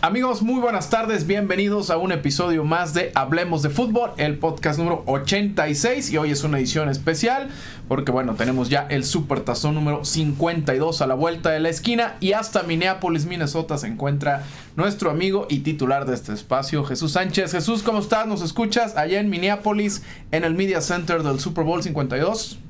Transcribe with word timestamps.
Amigos, 0.00 0.42
muy 0.42 0.60
buenas 0.60 0.90
tardes, 0.90 1.26
bienvenidos 1.26 1.90
a 1.90 1.96
un 1.96 2.12
episodio 2.12 2.62
más 2.62 2.94
de 2.94 3.10
Hablemos 3.16 3.62
de 3.62 3.68
Fútbol, 3.68 4.12
el 4.16 4.38
podcast 4.38 4.78
número 4.78 5.02
86 5.06 6.12
y 6.12 6.16
hoy 6.18 6.30
es 6.30 6.44
una 6.44 6.58
edición 6.58 6.88
especial 6.88 7.48
porque 7.88 8.12
bueno, 8.12 8.36
tenemos 8.36 8.68
ya 8.68 8.86
el 8.90 9.04
Super 9.04 9.40
Tazón 9.40 9.74
número 9.74 10.04
52 10.04 11.02
a 11.02 11.06
la 11.08 11.14
vuelta 11.14 11.50
de 11.50 11.58
la 11.58 11.70
esquina 11.70 12.14
y 12.20 12.30
hasta 12.30 12.62
Minneapolis, 12.62 13.26
Minnesota 13.26 13.76
se 13.76 13.88
encuentra 13.88 14.44
nuestro 14.76 15.10
amigo 15.10 15.48
y 15.50 15.60
titular 15.60 16.06
de 16.06 16.14
este 16.14 16.32
espacio, 16.32 16.84
Jesús 16.84 17.10
Sánchez. 17.10 17.50
Jesús, 17.50 17.82
¿cómo 17.82 17.98
estás? 17.98 18.28
¿Nos 18.28 18.40
escuchas 18.40 18.96
allá 18.96 19.18
en 19.18 19.28
Minneapolis 19.28 20.04
en 20.30 20.44
el 20.44 20.54
Media 20.54 20.80
Center 20.80 21.24
del 21.24 21.40
Super 21.40 21.64
Bowl 21.64 21.82
52? 21.82 22.60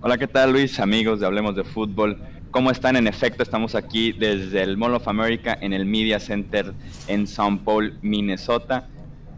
Hola, 0.00 0.18
¿qué 0.18 0.26
tal 0.26 0.50
Luis? 0.50 0.80
Amigos 0.80 1.20
de 1.20 1.26
Hablemos 1.26 1.54
de 1.54 1.62
Fútbol. 1.62 2.18
¿Cómo 2.52 2.70
están? 2.70 2.96
En 2.96 3.06
efecto, 3.06 3.42
estamos 3.42 3.74
aquí 3.74 4.12
desde 4.12 4.62
el 4.62 4.76
Mall 4.76 4.94
of 4.94 5.08
America 5.08 5.56
en 5.58 5.72
el 5.72 5.86
Media 5.86 6.20
Center 6.20 6.74
en 7.08 7.22
St. 7.22 7.60
Paul, 7.64 7.98
Minnesota. 8.02 8.88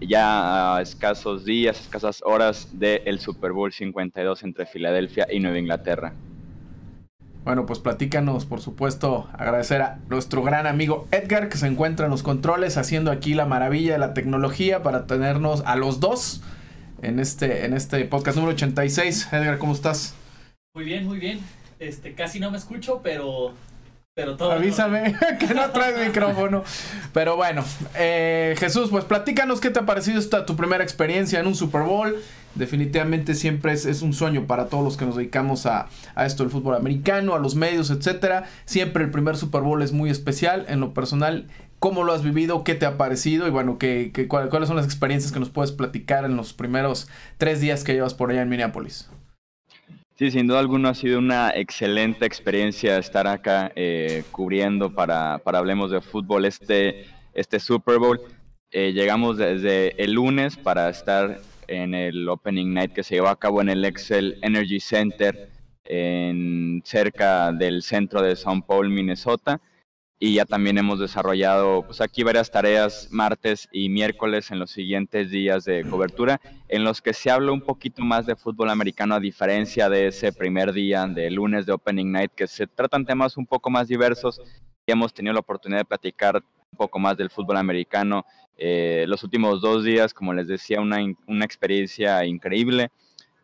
Ya 0.01 0.75
a 0.77 0.83
escasos 0.83 1.45
días, 1.45 1.81
escasas 1.81 2.23
horas 2.25 2.71
del 2.73 3.21
Super 3.21 3.53
Bowl 3.53 3.73
52 3.73 4.43
entre 4.43 4.67
Filadelfia 4.67 5.29
y 5.31 5.39
Nueva 5.39 5.61
Inglaterra. 5.61 6.13
Bueno, 7.45 7.67
pues 7.67 7.79
platícanos, 7.79 8.47
por 8.47 8.61
supuesto, 8.61 9.29
agradecer 9.33 9.81
a 9.81 10.01
nuestro 10.09 10.43
gran 10.43 10.67
amigo 10.67 11.07
Edgar 11.13 11.49
que 11.49 11.57
se 11.57 11.69
encuentra 11.69 12.07
en 12.07 12.11
los 12.11 12.25
controles 12.25 12.77
haciendo 12.79 13.13
aquí 13.13 13.35
la 13.35 13.47
maravilla 13.47 13.93
de 13.93 13.99
la 13.99 14.13
tecnología 14.13 14.83
para 14.83 15.07
tenernos 15.07 15.63
a 15.67 15.77
los 15.77 16.01
dos 16.01 16.43
en 17.01 17.21
este, 17.21 17.65
en 17.65 17.75
este 17.75 18.05
podcast 18.07 18.37
número 18.37 18.55
86. 18.55 19.29
Edgar, 19.33 19.59
¿cómo 19.59 19.73
estás? 19.73 20.17
Muy 20.75 20.85
bien, 20.85 21.07
muy 21.07 21.21
bien. 21.21 21.39
Este, 21.85 22.15
casi 22.15 22.41
no 22.41 22.51
me 22.51 22.59
escucho, 22.59 23.01
pero 23.03 23.55
pero 24.15 24.37
todo 24.37 24.53
Avísame 24.53 25.17
que 25.41 25.55
no 25.55 25.71
traes 25.71 26.07
micrófono. 26.07 26.63
Pero 27.13 27.35
bueno, 27.35 27.65
eh, 27.97 28.55
Jesús, 28.59 28.89
pues 28.91 29.05
platícanos 29.05 29.61
qué 29.61 29.71
te 29.71 29.81
ha 29.81 29.87
parecido 29.87 30.21
esta 30.21 30.47
tu 30.47 30.55
primera 30.55 30.85
experiencia 30.85 31.41
en 31.41 31.49
un 31.49 31.57
Super 31.57 31.83
Bowl. 31.83 32.15
Definitivamente 32.55 33.35
siempre 33.35 33.73
es, 33.73 34.03
un 34.03 34.13
sueño 34.13 34.47
para 34.47 34.69
todos 34.69 34.85
los 34.85 34.97
que 34.97 35.05
nos 35.05 35.17
dedicamos 35.17 35.67
a, 35.67 35.89
esto 36.25 36.45
del 36.45 36.53
fútbol 36.53 36.77
americano, 36.77 37.35
a 37.35 37.41
los 37.41 37.57
medios, 37.57 37.91
etcétera. 37.91 38.45
Siempre 38.65 39.03
el 39.03 39.11
primer 39.11 39.37
Super 39.37 39.63
Bowl 39.63 39.83
es 39.83 39.91
muy 39.91 40.11
especial. 40.11 40.65
En 40.69 40.79
lo 40.79 40.95
personal, 40.95 41.49
¿cómo 41.81 42.05
lo 42.05 42.13
has 42.13 42.23
vivido? 42.23 42.63
¿Qué 42.63 42.77
te 42.77 42.87
ha 42.87 42.97
parecido? 42.97 43.49
Y 43.49 43.51
bueno, 43.51 43.79
¿qué, 43.79 44.13
¿cuáles 44.29 44.69
son 44.69 44.77
las 44.77 44.85
experiencias 44.85 45.33
que 45.33 45.41
nos 45.41 45.51
puedes 45.51 45.73
platicar 45.73 46.25
en 46.25 46.37
los 46.37 46.53
primeros 46.53 47.09
tres 47.37 47.61
días 47.61 47.83
que 47.83 47.95
llevas 47.95 48.15
por 48.15 48.31
allá 48.31 48.43
en 48.43 48.49
Minneapolis? 48.49 49.09
Sí, 50.17 50.31
sin 50.31 50.47
duda 50.47 50.61
alguna 50.61 50.91
ha 50.91 50.95
sido 50.95 51.19
una 51.19 51.51
excelente 51.51 52.25
experiencia 52.25 52.99
estar 52.99 53.27
acá 53.27 53.73
eh, 53.75 54.23
cubriendo 54.31 54.95
para, 54.95 55.39
para, 55.39 55.59
Hablemos 55.59 55.91
de 55.91 56.01
Fútbol 56.01 56.45
este, 56.45 57.07
este 57.33 57.59
Super 57.59 57.99
Bowl. 57.99 58.21
Eh, 58.71 58.93
llegamos 58.93 59.39
desde 59.39 60.01
el 60.01 60.13
lunes 60.13 60.57
para 60.57 60.89
estar 60.89 61.41
en 61.67 61.95
el 61.95 62.29
Opening 62.29 62.75
Night 62.75 62.93
que 62.93 63.03
se 63.03 63.17
llevó 63.17 63.27
a 63.27 63.39
cabo 63.41 63.61
en 63.61 63.71
el 63.71 63.85
Excel 63.85 64.39
Energy 64.43 64.79
Center 64.79 65.51
en, 65.85 66.81
cerca 66.85 67.51
del 67.51 67.83
centro 67.83 68.23
de 68.23 68.35
São 68.35 68.65
Paulo, 68.65 68.89
Minnesota 68.91 69.61
y 70.19 70.35
ya 70.35 70.45
también 70.45 70.79
hemos 70.79 71.01
desarrollado 71.01 71.83
pues 71.83 72.01
aquí 72.01 72.23
varias 72.23 72.51
tareas 72.51 73.09
martes 73.11 73.69
y 73.73 73.89
miércoles 73.89 74.51
en 74.51 74.59
los 74.59 74.71
siguientes 74.71 75.31
días 75.31 75.65
de 75.65 75.85
cobertura 75.85 76.41
en 76.69 76.85
los 76.85 77.03
que 77.03 77.13
se 77.13 77.31
habla 77.31 77.53
un 77.53 77.61
poquito 77.61 78.03
más 78.03 78.25
de 78.27 78.37
fútbol 78.37 78.71
americano 78.71 79.15
a 79.15 79.21
diferencia 79.21 79.89
de 79.89 80.07
ese 80.09 80.33
primer 80.33 80.73
día 80.73 81.07
de 81.07 81.31
lunes 81.31 81.67
de 81.67 81.73
Opening 81.73 82.13
Night 82.13 82.33
que 82.35 82.47
se 82.47 82.67
tratan 82.67 83.05
temas 83.05 83.37
un 83.37 83.47
poco 83.47 83.71
más 83.71 83.89
diversos. 83.89 84.41
Y 84.87 84.93
hemos 84.93 85.13
tenido 85.13 85.35
la 85.35 85.41
oportunidad 85.41 85.81
de 85.81 85.85
platicar 85.85 86.37
un 86.37 86.77
poco 86.77 86.99
más 86.99 87.17
del 87.17 87.31
fútbol 87.31 87.57
americano 87.57 88.25
eh, 88.57 89.05
los 89.09 89.25
últimos 89.25 89.61
dos 89.61 89.85
días 89.85 90.15
como 90.15 90.33
les 90.33 90.47
decía 90.47 90.81
una, 90.81 90.99
una 91.27 91.45
experiencia 91.45 92.25
increíble 92.25 92.91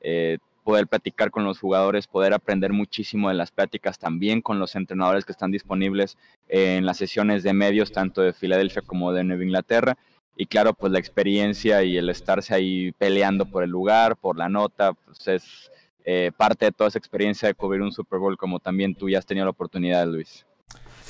eh, 0.00 0.38
poder 0.70 0.86
platicar 0.86 1.32
con 1.32 1.42
los 1.42 1.58
jugadores, 1.58 2.06
poder 2.06 2.32
aprender 2.32 2.72
muchísimo 2.72 3.28
de 3.28 3.34
las 3.34 3.50
pláticas 3.50 3.98
también 3.98 4.40
con 4.40 4.60
los 4.60 4.76
entrenadores 4.76 5.24
que 5.24 5.32
están 5.32 5.50
disponibles 5.50 6.16
en 6.46 6.86
las 6.86 6.96
sesiones 6.96 7.42
de 7.42 7.52
medios, 7.52 7.90
tanto 7.90 8.22
de 8.22 8.32
Filadelfia 8.32 8.80
como 8.80 9.12
de 9.12 9.24
Nueva 9.24 9.42
Inglaterra. 9.42 9.98
Y 10.36 10.46
claro, 10.46 10.72
pues 10.72 10.92
la 10.92 11.00
experiencia 11.00 11.82
y 11.82 11.96
el 11.96 12.08
estarse 12.08 12.54
ahí 12.54 12.92
peleando 12.92 13.46
por 13.46 13.64
el 13.64 13.70
lugar, 13.70 14.14
por 14.14 14.38
la 14.38 14.48
nota, 14.48 14.92
pues 14.92 15.26
es 15.26 15.72
eh, 16.04 16.30
parte 16.36 16.66
de 16.66 16.70
toda 16.70 16.86
esa 16.86 17.00
experiencia 17.00 17.48
de 17.48 17.54
cubrir 17.54 17.82
un 17.82 17.90
Super 17.90 18.20
Bowl 18.20 18.38
como 18.38 18.60
también 18.60 18.94
tú 18.94 19.08
ya 19.08 19.18
has 19.18 19.26
tenido 19.26 19.46
la 19.46 19.50
oportunidad, 19.50 20.06
Luis. 20.06 20.46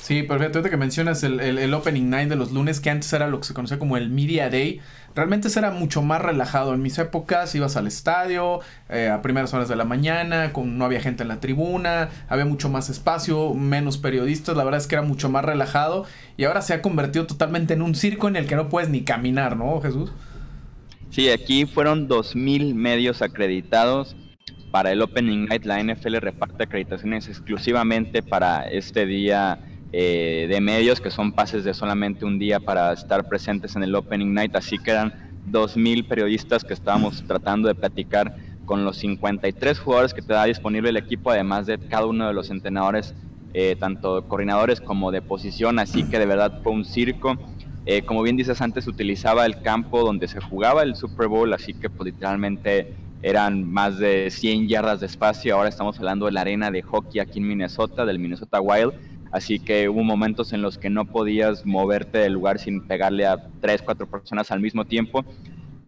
Sí, 0.01 0.23
perfecto. 0.23 0.57
Ahorita 0.57 0.71
que 0.71 0.77
mencionas 0.77 1.21
el, 1.21 1.39
el, 1.39 1.73
Opening 1.75 2.09
Night 2.09 2.27
de 2.27 2.35
los 2.35 2.51
lunes, 2.51 2.79
que 2.79 2.89
antes 2.89 3.13
era 3.13 3.27
lo 3.27 3.39
que 3.39 3.45
se 3.45 3.53
conocía 3.53 3.77
como 3.77 3.97
el 3.97 4.09
Media 4.09 4.49
Day, 4.49 4.81
realmente 5.13 5.47
era 5.55 5.69
mucho 5.69 6.01
más 6.01 6.19
relajado. 6.19 6.73
En 6.73 6.81
mis 6.81 6.97
épocas 6.97 7.53
ibas 7.53 7.77
al 7.77 7.85
estadio 7.85 8.61
eh, 8.89 9.09
a 9.09 9.21
primeras 9.21 9.53
horas 9.53 9.69
de 9.69 9.75
la 9.75 9.85
mañana, 9.85 10.53
con, 10.53 10.79
no 10.79 10.85
había 10.85 11.01
gente 11.01 11.21
en 11.21 11.29
la 11.29 11.39
tribuna, 11.39 12.09
había 12.27 12.45
mucho 12.45 12.67
más 12.67 12.89
espacio, 12.89 13.53
menos 13.53 13.99
periodistas, 13.99 14.57
la 14.57 14.63
verdad 14.63 14.81
es 14.81 14.87
que 14.87 14.95
era 14.95 15.03
mucho 15.03 15.29
más 15.29 15.45
relajado 15.45 16.05
y 16.35 16.45
ahora 16.45 16.63
se 16.63 16.73
ha 16.73 16.81
convertido 16.81 17.27
totalmente 17.27 17.75
en 17.75 17.83
un 17.83 17.93
circo 17.93 18.27
en 18.27 18.37
el 18.37 18.47
que 18.47 18.55
no 18.55 18.69
puedes 18.69 18.89
ni 18.89 19.01
caminar, 19.01 19.55
¿no, 19.55 19.79
Jesús? 19.81 20.11
Sí, 21.11 21.29
aquí 21.29 21.67
fueron 21.67 22.09
2.000 22.09 22.73
medios 22.73 23.21
acreditados. 23.21 24.15
Para 24.71 24.93
el 24.93 25.01
Opening 25.01 25.47
Night, 25.47 25.65
la 25.65 25.83
NFL 25.83 26.15
reparte 26.21 26.63
acreditaciones 26.63 27.27
exclusivamente 27.27 28.23
para 28.23 28.69
este 28.69 29.05
día 29.05 29.59
eh, 29.93 30.47
de 30.49 30.61
medios, 30.61 31.01
que 31.01 31.11
son 31.11 31.33
pases 31.33 31.63
de 31.63 31.73
solamente 31.73 32.25
un 32.25 32.39
día 32.39 32.59
para 32.59 32.93
estar 32.93 33.27
presentes 33.27 33.75
en 33.75 33.83
el 33.83 33.93
Opening 33.93 34.33
Night, 34.33 34.55
así 34.55 34.77
que 34.77 34.91
eran 34.91 35.13
2.000 35.51 36.07
periodistas 36.07 36.63
que 36.63 36.73
estábamos 36.73 37.23
tratando 37.27 37.67
de 37.67 37.75
platicar 37.75 38.35
con 38.65 38.85
los 38.85 38.97
53 38.97 39.79
jugadores 39.79 40.13
que 40.13 40.21
te 40.21 40.33
da 40.33 40.45
disponible 40.45 40.89
el 40.89 40.97
equipo, 40.97 41.31
además 41.31 41.65
de 41.65 41.77
cada 41.77 42.05
uno 42.05 42.27
de 42.27 42.33
los 42.33 42.49
entrenadores, 42.51 43.13
eh, 43.53 43.75
tanto 43.77 44.27
coordinadores 44.29 44.79
como 44.79 45.11
de 45.11 45.21
posición, 45.21 45.77
así 45.79 46.03
que 46.03 46.19
de 46.19 46.25
verdad 46.25 46.61
fue 46.63 46.71
un 46.71 46.85
circo. 46.85 47.37
Eh, 47.85 48.03
como 48.03 48.21
bien 48.21 48.37
dices 48.37 48.61
antes, 48.61 48.87
utilizaba 48.87 49.45
el 49.45 49.61
campo 49.61 50.05
donde 50.05 50.27
se 50.27 50.39
jugaba 50.39 50.83
el 50.83 50.95
Super 50.95 51.27
Bowl, 51.27 51.51
así 51.53 51.73
que 51.73 51.89
pues, 51.89 52.13
literalmente 52.13 52.93
eran 53.23 53.69
más 53.69 53.97
de 53.97 54.29
100 54.31 54.67
yardas 54.67 54.99
de 54.99 55.07
espacio. 55.07 55.55
Ahora 55.55 55.69
estamos 55.69 55.97
hablando 55.97 56.27
de 56.27 56.31
la 56.31 56.41
arena 56.41 56.71
de 56.71 56.81
hockey 56.81 57.19
aquí 57.19 57.39
en 57.39 57.47
Minnesota, 57.47 58.05
del 58.05 58.19
Minnesota 58.19 58.61
Wild, 58.61 58.93
Así 59.31 59.59
que 59.59 59.87
hubo 59.87 60.03
momentos 60.03 60.51
en 60.51 60.61
los 60.61 60.77
que 60.77 60.89
no 60.89 61.05
podías 61.05 61.65
moverte 61.65 62.17
del 62.17 62.33
lugar 62.33 62.59
sin 62.59 62.85
pegarle 62.85 63.25
a 63.25 63.47
tres, 63.61 63.81
cuatro 63.81 64.05
personas 64.07 64.51
al 64.51 64.59
mismo 64.59 64.85
tiempo. 64.85 65.23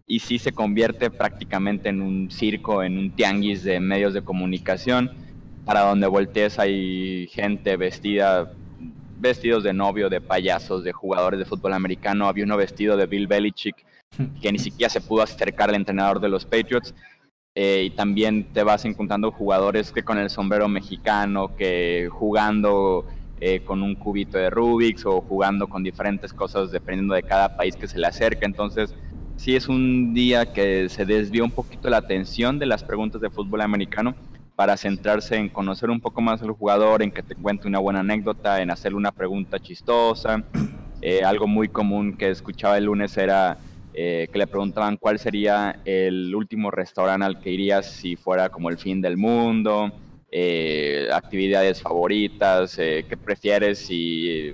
Y 0.06 0.20
sí 0.20 0.38
se 0.38 0.52
convierte 0.52 1.10
prácticamente 1.10 1.90
en 1.90 2.00
un 2.00 2.30
circo, 2.30 2.82
en 2.82 2.98
un 2.98 3.10
tianguis 3.10 3.62
de 3.62 3.80
medios 3.80 4.14
de 4.14 4.22
comunicación. 4.22 5.12
Para 5.66 5.80
donde 5.80 6.06
voltees 6.06 6.58
hay 6.58 7.26
gente 7.28 7.76
vestida, 7.76 8.52
vestidos 9.18 9.62
de 9.62 9.74
novio, 9.74 10.08
de 10.08 10.20
payasos, 10.20 10.82
de 10.82 10.92
jugadores 10.92 11.38
de 11.38 11.44
fútbol 11.44 11.74
americano. 11.74 12.28
Había 12.28 12.44
uno 12.44 12.56
vestido 12.56 12.96
de 12.96 13.06
Bill 13.06 13.26
Belichick 13.26 13.76
que 14.40 14.52
ni 14.52 14.58
siquiera 14.58 14.88
se 14.88 15.02
pudo 15.02 15.22
acercar 15.22 15.68
al 15.68 15.76
entrenador 15.76 16.20
de 16.20 16.28
los 16.28 16.46
Patriots. 16.46 16.94
Eh, 17.56 17.84
y 17.84 17.90
también 17.90 18.52
te 18.52 18.64
vas 18.64 18.84
encontrando 18.84 19.30
jugadores 19.30 19.92
que 19.92 20.02
con 20.02 20.18
el 20.18 20.28
sombrero 20.28 20.66
mexicano, 20.66 21.54
que 21.54 22.08
jugando 22.10 23.06
eh, 23.40 23.60
con 23.64 23.82
un 23.82 23.94
cubito 23.94 24.38
de 24.38 24.48
Rubik's 24.48 25.04
o 25.06 25.20
jugando 25.20 25.66
con 25.66 25.82
diferentes 25.82 26.32
cosas 26.32 26.70
dependiendo 26.70 27.14
de 27.14 27.22
cada 27.22 27.56
país 27.56 27.76
que 27.76 27.88
se 27.88 27.98
le 27.98 28.06
acerca. 28.06 28.46
Entonces, 28.46 28.94
sí 29.36 29.56
es 29.56 29.68
un 29.68 30.14
día 30.14 30.52
que 30.52 30.88
se 30.88 31.04
desvió 31.04 31.44
un 31.44 31.50
poquito 31.50 31.90
la 31.90 31.98
atención 31.98 32.58
de 32.58 32.66
las 32.66 32.84
preguntas 32.84 33.20
de 33.20 33.30
fútbol 33.30 33.62
americano 33.62 34.14
para 34.54 34.76
centrarse 34.76 35.36
en 35.36 35.48
conocer 35.48 35.90
un 35.90 36.00
poco 36.00 36.20
más 36.20 36.42
al 36.42 36.52
jugador, 36.52 37.02
en 37.02 37.10
que 37.10 37.24
te 37.24 37.34
cuente 37.34 37.66
una 37.66 37.80
buena 37.80 38.00
anécdota, 38.00 38.62
en 38.62 38.70
hacerle 38.70 38.98
una 38.98 39.10
pregunta 39.10 39.58
chistosa. 39.58 40.44
Eh, 41.02 41.24
algo 41.24 41.48
muy 41.48 41.68
común 41.68 42.16
que 42.16 42.30
escuchaba 42.30 42.78
el 42.78 42.84
lunes 42.84 43.16
era 43.16 43.58
eh, 43.92 44.28
que 44.32 44.38
le 44.38 44.46
preguntaban 44.46 44.96
cuál 44.96 45.18
sería 45.18 45.80
el 45.84 46.34
último 46.34 46.70
restaurante 46.70 47.26
al 47.26 47.40
que 47.40 47.50
irías 47.50 47.90
si 47.90 48.14
fuera 48.14 48.48
como 48.48 48.70
el 48.70 48.78
fin 48.78 49.00
del 49.00 49.16
mundo 49.16 49.92
eh, 50.36 51.08
actividades 51.12 51.80
favoritas, 51.80 52.76
eh, 52.80 53.06
qué 53.08 53.16
prefieres 53.16 53.88
y 53.88 54.52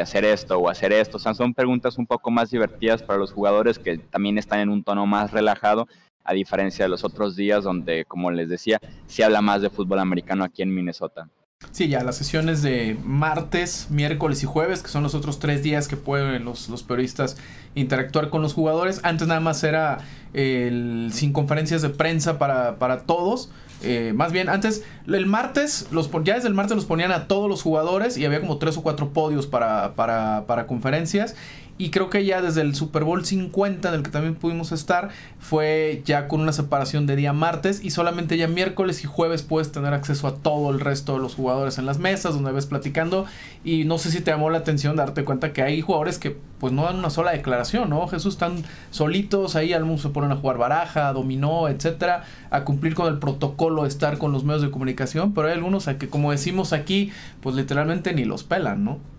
hacer 0.00 0.24
esto 0.24 0.56
o 0.56 0.70
hacer 0.70 0.92
esto. 0.92 1.16
O 1.16 1.20
sea, 1.20 1.34
son 1.34 1.52
preguntas 1.52 1.98
un 1.98 2.06
poco 2.06 2.30
más 2.30 2.52
divertidas 2.52 3.02
para 3.02 3.18
los 3.18 3.32
jugadores 3.32 3.80
que 3.80 3.98
también 3.98 4.38
están 4.38 4.60
en 4.60 4.68
un 4.68 4.84
tono 4.84 5.04
más 5.04 5.32
relajado, 5.32 5.88
a 6.22 6.32
diferencia 6.32 6.84
de 6.84 6.90
los 6.90 7.02
otros 7.02 7.34
días 7.34 7.64
donde, 7.64 8.04
como 8.04 8.30
les 8.30 8.48
decía, 8.48 8.80
se 9.08 9.24
habla 9.24 9.40
más 9.42 9.62
de 9.62 9.70
fútbol 9.70 9.98
americano 9.98 10.44
aquí 10.44 10.62
en 10.62 10.72
Minnesota. 10.72 11.28
Sí, 11.72 11.88
ya 11.88 12.04
las 12.04 12.16
sesiones 12.16 12.62
de 12.62 12.96
martes, 13.02 13.88
miércoles 13.90 14.44
y 14.44 14.46
jueves, 14.46 14.80
que 14.80 14.88
son 14.88 15.02
los 15.02 15.16
otros 15.16 15.40
tres 15.40 15.60
días 15.60 15.88
que 15.88 15.96
pueden 15.96 16.44
los, 16.44 16.68
los 16.68 16.84
periodistas 16.84 17.36
interactuar 17.74 18.30
con 18.30 18.42
los 18.42 18.54
jugadores. 18.54 19.00
Antes 19.02 19.26
nada 19.26 19.40
más 19.40 19.64
era 19.64 19.98
el, 20.34 21.10
sin 21.12 21.32
conferencias 21.32 21.82
de 21.82 21.88
prensa 21.88 22.38
para, 22.38 22.78
para 22.78 23.00
todos 23.00 23.50
eh, 23.82 24.12
más 24.14 24.32
bien, 24.32 24.48
antes, 24.48 24.82
el 25.06 25.26
martes, 25.26 25.88
los, 25.90 26.10
ya 26.24 26.34
desde 26.34 26.48
el 26.48 26.54
martes 26.54 26.76
los 26.76 26.86
ponían 26.86 27.12
a 27.12 27.28
todos 27.28 27.48
los 27.48 27.62
jugadores 27.62 28.16
y 28.16 28.24
había 28.24 28.40
como 28.40 28.58
tres 28.58 28.76
o 28.76 28.82
cuatro 28.82 29.10
podios 29.10 29.46
para, 29.46 29.94
para, 29.94 30.44
para 30.46 30.66
conferencias. 30.66 31.34
Y 31.78 31.90
creo 31.90 32.08
que 32.08 32.24
ya 32.24 32.40
desde 32.40 32.62
el 32.62 32.74
Super 32.74 33.04
Bowl 33.04 33.24
50, 33.24 33.90
del 33.90 34.02
que 34.02 34.10
también 34.10 34.34
pudimos 34.34 34.72
estar, 34.72 35.10
fue 35.38 36.02
ya 36.06 36.26
con 36.26 36.40
una 36.40 36.52
separación 36.52 37.06
de 37.06 37.16
día 37.16 37.34
martes 37.34 37.84
y 37.84 37.90
solamente 37.90 38.38
ya 38.38 38.48
miércoles 38.48 39.04
y 39.04 39.06
jueves 39.06 39.42
puedes 39.42 39.72
tener 39.72 39.92
acceso 39.92 40.26
a 40.26 40.36
todo 40.36 40.70
el 40.70 40.80
resto 40.80 41.14
de 41.14 41.20
los 41.20 41.34
jugadores 41.34 41.76
en 41.76 41.84
las 41.84 41.98
mesas 41.98 42.34
donde 42.34 42.52
ves 42.52 42.64
platicando. 42.64 43.26
Y 43.62 43.84
no 43.84 43.98
sé 43.98 44.10
si 44.10 44.22
te 44.22 44.30
llamó 44.30 44.48
la 44.48 44.58
atención 44.58 44.96
darte 44.96 45.24
cuenta 45.24 45.52
que 45.52 45.62
hay 45.62 45.82
jugadores 45.82 46.18
que 46.18 46.38
pues 46.58 46.72
no 46.72 46.84
dan 46.84 46.96
una 46.96 47.10
sola 47.10 47.32
declaración, 47.32 47.90
¿no? 47.90 48.08
Jesús 48.08 48.34
están 48.34 48.64
solitos, 48.90 49.56
ahí 49.56 49.74
algunos 49.74 50.00
se 50.00 50.08
ponen 50.08 50.32
a 50.32 50.36
jugar 50.36 50.56
baraja, 50.56 51.12
dominó, 51.12 51.68
etcétera, 51.68 52.24
a 52.50 52.64
cumplir 52.64 52.94
con 52.94 53.06
el 53.08 53.18
protocolo 53.18 53.82
de 53.82 53.88
estar 53.88 54.16
con 54.16 54.32
los 54.32 54.44
medios 54.44 54.62
de 54.62 54.70
comunicación, 54.70 55.34
pero 55.34 55.48
hay 55.48 55.54
algunos 55.54 55.88
a 55.88 55.98
que 55.98 56.08
como 56.08 56.30
decimos 56.30 56.72
aquí, 56.72 57.12
pues 57.42 57.54
literalmente 57.54 58.14
ni 58.14 58.24
los 58.24 58.44
pelan, 58.44 58.84
¿no? 58.84 59.15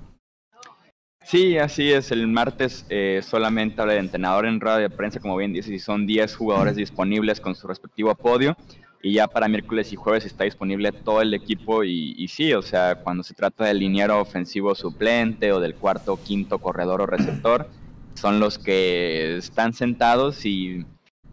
Sí, 1.28 1.58
así 1.58 1.92
es. 1.92 2.14
El 2.14 2.26
martes 2.28 2.86
eh, 2.88 3.20
solamente 3.22 3.82
habla 3.82 3.96
de 3.96 4.00
entrenador 4.00 4.46
en 4.46 4.62
rueda 4.62 4.78
de 4.78 4.90
prensa, 4.90 5.20
como 5.20 5.36
bien 5.36 5.52
dices, 5.52 5.74
y 5.74 5.80
son 5.80 6.08
10 6.08 6.34
jugadores 6.34 6.78
disponibles 6.78 7.42
con 7.42 7.54
su 7.54 7.68
respectivo 7.68 8.16
podio. 8.16 8.56
Y 9.04 9.16
ya 9.16 9.28
para 9.28 9.50
miércoles 9.50 9.92
y 9.92 9.98
jueves 9.98 10.24
está 10.24 10.46
disponible 10.46 10.94
todo 10.94 11.22
el 11.22 11.34
equipo. 11.34 11.84
Y, 11.84 12.26
sí, 12.30 12.54
o 12.54 12.62
sea, 12.62 12.96
cuando 13.04 13.24
se 13.24 13.34
trata 13.34 13.66
del 13.66 13.80
liniero 13.80 14.22
ofensivo 14.22 14.74
suplente 14.74 15.52
o 15.52 15.60
del 15.60 15.76
cuarto 15.76 16.14
o 16.14 16.24
quinto 16.24 16.60
corredor 16.60 17.02
o 17.02 17.06
receptor, 17.06 17.68
son 18.14 18.40
los 18.40 18.58
que 18.58 19.36
están 19.36 19.74
sentados 19.74 20.46
y 20.46 20.86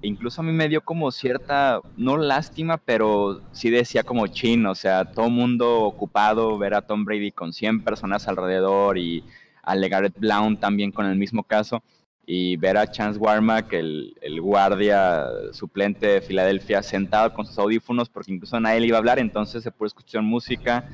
incluso 0.02 0.40
a 0.40 0.44
mí 0.44 0.50
me 0.50 0.68
dio 0.68 0.80
como 0.80 1.12
cierta, 1.12 1.80
no 1.96 2.16
lástima, 2.16 2.78
pero 2.78 3.40
sí 3.52 3.70
decía 3.70 4.02
como 4.02 4.26
chin, 4.26 4.66
o 4.66 4.74
sea, 4.74 5.04
todo 5.04 5.30
mundo 5.30 5.82
ocupado, 5.82 6.58
ver 6.58 6.74
a 6.74 6.82
Tom 6.82 7.04
Brady 7.04 7.30
con 7.30 7.52
100 7.52 7.84
personas 7.84 8.26
alrededor 8.26 8.98
y 8.98 9.22
a 9.64 9.74
Legaret 9.74 10.18
Blount 10.18 10.60
también 10.60 10.92
con 10.92 11.06
el 11.06 11.16
mismo 11.16 11.42
caso, 11.42 11.82
y 12.26 12.56
ver 12.56 12.78
a 12.78 12.90
Chance 12.90 13.18
Warmack, 13.18 13.72
el, 13.74 14.14
el 14.22 14.40
guardia 14.40 15.26
suplente 15.52 16.06
de 16.06 16.20
Filadelfia, 16.22 16.82
sentado 16.82 17.34
con 17.34 17.44
sus 17.44 17.58
audífonos, 17.58 18.08
porque 18.08 18.32
incluso 18.32 18.58
nadie 18.60 18.80
le 18.80 18.86
iba 18.86 18.96
a 18.96 19.00
hablar, 19.00 19.18
entonces 19.18 19.62
se 19.62 19.70
puede 19.70 19.88
escuchar 19.88 20.22
música, 20.22 20.88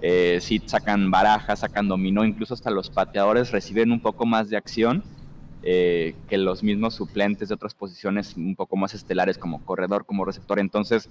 eh, 0.00 0.38
sí 0.40 0.62
sacan 0.64 1.10
barajas, 1.10 1.60
sacan 1.60 1.88
dominó, 1.88 2.24
incluso 2.24 2.54
hasta 2.54 2.70
los 2.70 2.88
pateadores 2.88 3.50
reciben 3.50 3.92
un 3.92 4.00
poco 4.00 4.24
más 4.26 4.48
de 4.48 4.56
acción. 4.56 5.02
Eh, 5.62 6.14
que 6.30 6.38
los 6.38 6.62
mismos 6.62 6.94
suplentes 6.94 7.50
de 7.50 7.54
otras 7.54 7.74
posiciones 7.74 8.34
un 8.34 8.56
poco 8.56 8.78
más 8.78 8.94
estelares 8.94 9.36
como 9.36 9.62
corredor, 9.62 10.06
como 10.06 10.24
receptor. 10.24 10.58
Entonces, 10.58 11.10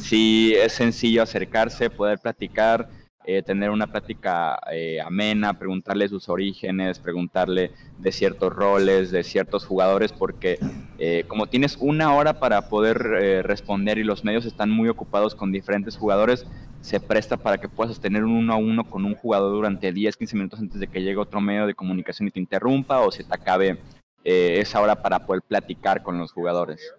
sí 0.00 0.52
es 0.54 0.72
sencillo 0.72 1.22
acercarse, 1.22 1.88
poder 1.88 2.18
platicar, 2.18 2.90
eh, 3.28 3.42
tener 3.42 3.70
una 3.70 3.88
plática 3.88 4.56
eh, 4.70 5.00
amena, 5.00 5.58
preguntarle 5.58 6.08
sus 6.08 6.28
orígenes, 6.28 7.00
preguntarle 7.00 7.72
de 7.98 8.12
ciertos 8.12 8.52
roles, 8.54 9.10
de 9.10 9.24
ciertos 9.24 9.66
jugadores, 9.66 10.12
porque 10.12 10.60
eh, 11.00 11.24
como 11.26 11.48
tienes 11.48 11.76
una 11.80 12.14
hora 12.14 12.38
para 12.38 12.68
poder 12.68 12.98
responder 13.44 13.98
y 13.98 14.04
los 14.04 14.22
medios 14.24 14.46
están 14.46 14.70
muy 14.70 14.88
ocupados 14.88 15.34
con 15.34 15.50
diferentes 15.50 15.96
jugadores, 15.96 16.46
se 16.80 17.00
presta 17.00 17.36
para 17.36 17.58
que 17.58 17.68
puedas 17.68 17.98
tener 17.98 18.22
un 18.22 18.30
uno 18.30 18.52
a 18.52 18.56
uno 18.56 18.84
con 18.84 19.04
un 19.04 19.16
jugador 19.16 19.50
durante 19.50 19.92
10, 19.92 20.16
15 20.16 20.36
minutos 20.36 20.60
antes 20.60 20.78
de 20.78 20.86
que 20.86 21.02
llegue 21.02 21.16
otro 21.16 21.40
medio 21.40 21.66
de 21.66 21.74
comunicación 21.74 22.28
y 22.28 22.30
te 22.30 22.38
interrumpa 22.38 23.00
o 23.00 23.10
se 23.10 23.24
te 23.24 23.34
acabe 23.34 23.80
esa 24.22 24.80
hora 24.80 25.02
para 25.02 25.26
poder 25.26 25.42
platicar 25.42 26.04
con 26.04 26.16
los 26.18 26.30
jugadores. 26.30 26.94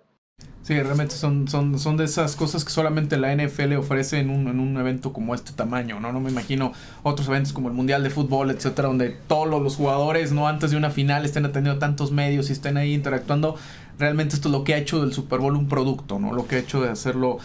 Sí, 0.67 0.77
realmente 0.81 1.15
son, 1.15 1.47
son, 1.47 1.79
son 1.79 1.95
de 1.95 2.03
esas 2.03 2.35
cosas 2.35 2.65
que 2.65 2.71
solamente 2.71 3.15
la 3.15 3.33
NFL 3.33 3.71
ofrece 3.77 4.19
en 4.19 4.29
un, 4.29 4.49
en 4.49 4.59
un 4.59 4.75
evento 4.75 5.13
como 5.13 5.33
este 5.33 5.53
tamaño, 5.53 6.01
¿no? 6.01 6.11
No 6.11 6.19
me 6.19 6.29
imagino 6.29 6.73
otros 7.03 7.29
eventos 7.29 7.53
como 7.53 7.69
el 7.69 7.73
Mundial 7.73 8.03
de 8.03 8.09
Fútbol, 8.09 8.51
etcétera, 8.51 8.89
donde 8.89 9.15
todos 9.29 9.47
los, 9.47 9.77
jugadores, 9.77 10.33
¿no? 10.33 10.45
Antes 10.45 10.71
de 10.71 10.75
una 10.75 10.89
final 10.89 11.23
estén 11.23 11.45
atendiendo 11.45 11.79
tantos 11.79 12.11
medios 12.11 12.49
y 12.49 12.51
estén 12.51 12.75
ahí 12.75 12.93
interactuando. 12.93 13.55
Realmente 13.97 14.35
esto 14.35 14.49
es 14.49 14.51
lo 14.51 14.65
que 14.65 14.73
ha 14.73 14.77
hecho 14.77 14.99
del 14.99 15.13
Super 15.13 15.39
Bowl 15.39 15.55
un 15.55 15.69
producto, 15.69 16.19
¿no? 16.19 16.33
Lo 16.33 16.47
que 16.47 16.57
ha 16.57 16.59
hecho 16.59 16.81
de 16.81 16.89
hacerlo 16.89 17.37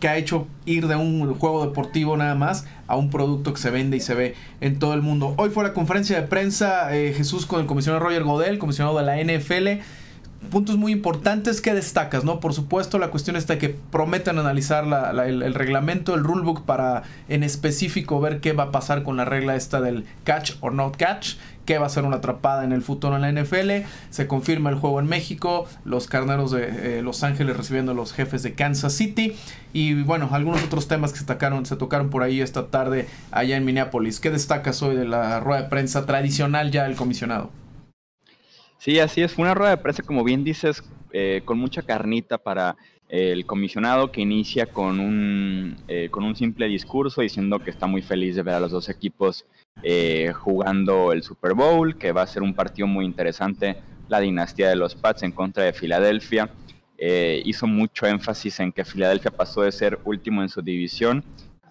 que 0.00 0.08
ha 0.08 0.16
hecho 0.16 0.46
ir 0.64 0.88
de 0.88 0.96
un 0.96 1.34
juego 1.34 1.66
deportivo 1.66 2.16
nada 2.16 2.34
más 2.34 2.64
a 2.86 2.96
un 2.96 3.10
producto 3.10 3.52
que 3.52 3.60
se 3.60 3.70
vende 3.70 3.98
y 3.98 4.00
se 4.00 4.14
ve 4.14 4.36
en 4.62 4.78
todo 4.78 4.94
el 4.94 5.02
mundo. 5.02 5.34
Hoy 5.36 5.50
fue 5.50 5.64
la 5.64 5.74
conferencia 5.74 6.18
de 6.18 6.26
prensa 6.26 6.96
eh, 6.96 7.12
Jesús 7.14 7.44
con 7.44 7.60
el 7.60 7.66
comisionado 7.66 8.02
Roger 8.02 8.24
Godel, 8.24 8.58
comisionado 8.58 8.98
de 8.98 9.04
la 9.04 9.22
NFL 9.22 9.82
puntos 10.50 10.76
muy 10.76 10.92
importantes 10.92 11.60
que 11.60 11.74
destacas, 11.74 12.24
¿no? 12.24 12.40
Por 12.40 12.54
supuesto, 12.54 12.98
la 12.98 13.10
cuestión 13.10 13.36
está 13.36 13.58
que 13.58 13.70
prometen 13.70 14.38
analizar 14.38 14.84
el, 15.26 15.54
reglamento, 15.54 16.14
el 16.14 16.24
rulebook 16.24 16.64
para 16.64 17.02
en 17.28 17.42
específico 17.42 18.20
ver 18.20 18.40
qué 18.40 18.52
va 18.52 18.64
a 18.64 18.70
pasar 18.70 19.02
con 19.02 19.16
la 19.16 19.24
regla 19.24 19.56
esta 19.56 19.80
del 19.80 20.04
catch 20.24 20.52
or 20.60 20.72
not 20.72 20.96
catch, 20.96 21.34
qué 21.64 21.78
va 21.78 21.86
a 21.86 21.88
ser 21.88 22.04
una 22.04 22.16
atrapada 22.16 22.64
en 22.64 22.72
el 22.72 22.82
futuro 22.82 23.16
en 23.16 23.22
la 23.22 23.32
NFL. 23.32 23.86
Se 24.10 24.26
confirma 24.26 24.70
el 24.70 24.76
juego 24.76 25.00
en 25.00 25.06
México, 25.06 25.66
los 25.84 26.06
carneros 26.06 26.50
de 26.50 26.98
eh, 26.98 27.02
Los 27.02 27.22
Ángeles 27.22 27.56
recibiendo 27.56 27.92
a 27.92 27.94
los 27.94 28.12
jefes 28.12 28.42
de 28.42 28.54
Kansas 28.54 28.92
City 28.92 29.36
y 29.72 30.02
bueno, 30.02 30.28
algunos 30.32 30.62
otros 30.62 30.88
temas 30.88 31.12
que 31.12 31.18
se 31.18 31.24
tocaron, 31.24 31.66
se 31.66 31.76
tocaron 31.76 32.10
por 32.10 32.22
ahí 32.22 32.40
esta 32.40 32.68
tarde 32.68 33.08
allá 33.30 33.56
en 33.56 33.64
Minneapolis. 33.64 34.20
¿Qué 34.20 34.30
destacas 34.30 34.82
hoy 34.82 34.94
de 34.94 35.04
la 35.04 35.40
rueda 35.40 35.62
de 35.62 35.68
prensa 35.68 36.06
tradicional 36.06 36.70
ya 36.70 36.84
del 36.84 36.96
comisionado? 36.96 37.63
Sí, 38.84 39.00
así 39.00 39.22
es. 39.22 39.32
Fue 39.32 39.44
una 39.44 39.54
rueda 39.54 39.70
de 39.70 39.78
prensa, 39.78 40.02
como 40.02 40.22
bien 40.24 40.44
dices, 40.44 40.84
eh, 41.10 41.40
con 41.46 41.58
mucha 41.58 41.80
carnita 41.80 42.36
para 42.36 42.76
el 43.08 43.46
comisionado 43.46 44.12
que 44.12 44.20
inicia 44.20 44.66
con 44.66 45.00
un, 45.00 45.78
eh, 45.88 46.10
con 46.10 46.22
un 46.22 46.36
simple 46.36 46.68
discurso 46.68 47.22
diciendo 47.22 47.60
que 47.60 47.70
está 47.70 47.86
muy 47.86 48.02
feliz 48.02 48.36
de 48.36 48.42
ver 48.42 48.52
a 48.52 48.60
los 48.60 48.72
dos 48.72 48.90
equipos 48.90 49.46
eh, 49.82 50.34
jugando 50.34 51.12
el 51.12 51.22
Super 51.22 51.54
Bowl, 51.54 51.96
que 51.96 52.12
va 52.12 52.20
a 52.20 52.26
ser 52.26 52.42
un 52.42 52.52
partido 52.52 52.86
muy 52.86 53.06
interesante, 53.06 53.78
la 54.08 54.20
dinastía 54.20 54.68
de 54.68 54.76
los 54.76 54.94
Pats 54.94 55.22
en 55.22 55.32
contra 55.32 55.64
de 55.64 55.72
Filadelfia. 55.72 56.50
hizo 56.98 57.66
mucho 57.66 58.06
énfasis 58.06 58.60
en 58.60 58.70
que 58.70 58.84
Filadelfia 58.84 59.30
pasó 59.30 59.62
de 59.62 59.72
ser 59.72 59.98
último 60.04 60.42
en 60.42 60.50
su 60.50 60.60
división 60.60 61.24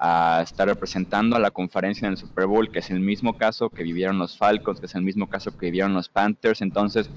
a 0.05 0.41
estar 0.41 0.67
representando 0.67 1.37
a 1.37 1.39
la 1.39 1.49
conferencia 1.49 2.05
en 2.05 2.11
el 2.11 2.17
Super 2.17 2.45
Bowl, 2.45 2.69
que 2.69 2.79
es 2.79 2.91
el 2.91 2.99
mismo 2.99 3.37
caso 3.37 3.69
que 3.69 3.83
vivieron 3.83 4.19
los 4.19 4.37
Falcons, 4.37 4.81
que 4.81 4.87
es 4.87 4.95
el 4.95 5.01
mismo 5.01 5.29
caso 5.29 5.57
que 5.57 5.67
vivieron 5.67 5.93
los 5.93 6.09
Panthers. 6.09 6.61
Entonces, 6.61 7.09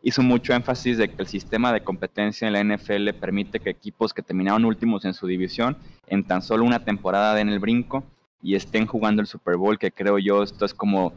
hizo 0.00 0.22
mucho 0.22 0.54
énfasis 0.54 0.96
de 0.96 1.08
que 1.08 1.20
el 1.20 1.26
sistema 1.26 1.72
de 1.72 1.82
competencia 1.82 2.46
en 2.46 2.52
la 2.52 2.62
NFL 2.62 3.18
permite 3.20 3.58
que 3.58 3.70
equipos 3.70 4.14
que 4.14 4.22
terminaron 4.22 4.64
últimos 4.64 5.04
en 5.04 5.12
su 5.12 5.26
división 5.26 5.76
en 6.06 6.22
tan 6.22 6.40
solo 6.40 6.64
una 6.64 6.84
temporada 6.84 7.34
den 7.34 7.48
el 7.48 7.58
brinco 7.58 8.04
y 8.40 8.54
estén 8.54 8.86
jugando 8.86 9.20
el 9.20 9.26
Super 9.26 9.56
Bowl, 9.56 9.76
que 9.76 9.90
creo 9.90 10.20
yo 10.20 10.44
esto 10.44 10.64
es 10.64 10.72
como 10.72 11.12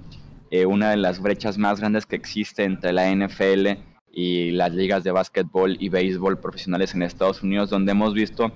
eh, 0.50 0.66
una 0.66 0.90
de 0.90 0.98
las 0.98 1.22
brechas 1.22 1.60
más 1.60 1.80
grandes 1.80 2.08
que 2.08 2.16
existe 2.16 2.64
entre 2.64 2.92
la 2.92 3.14
NFL 3.14 3.68
y 4.12 4.50
las 4.50 4.74
ligas 4.74 5.04
de 5.04 5.12
básquetbol 5.12 5.78
y 5.80 5.90
béisbol 5.90 6.40
profesionales 6.40 6.96
en 6.96 7.04
Estados 7.04 7.44
Unidos, 7.44 7.70
donde 7.70 7.92
hemos 7.92 8.16
visto 8.16 8.52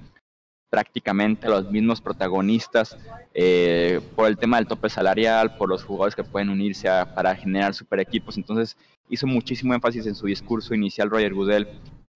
prácticamente 0.69 1.47
los 1.47 1.69
mismos 1.71 2.01
protagonistas 2.01 2.97
eh, 3.33 4.01
por 4.15 4.27
el 4.27 4.37
tema 4.37 4.57
del 4.57 4.67
tope 4.67 4.89
salarial, 4.89 5.55
por 5.57 5.69
los 5.69 5.83
jugadores 5.83 6.15
que 6.15 6.23
pueden 6.23 6.49
unirse 6.49 6.89
para 7.15 7.35
generar 7.35 7.73
super 7.73 7.99
equipos. 7.99 8.37
Entonces 8.37 8.77
hizo 9.09 9.27
muchísimo 9.27 9.73
énfasis 9.73 10.05
en 10.07 10.15
su 10.15 10.27
discurso 10.27 10.73
inicial 10.73 11.09
Roger 11.09 11.33
Goodell, 11.33 11.67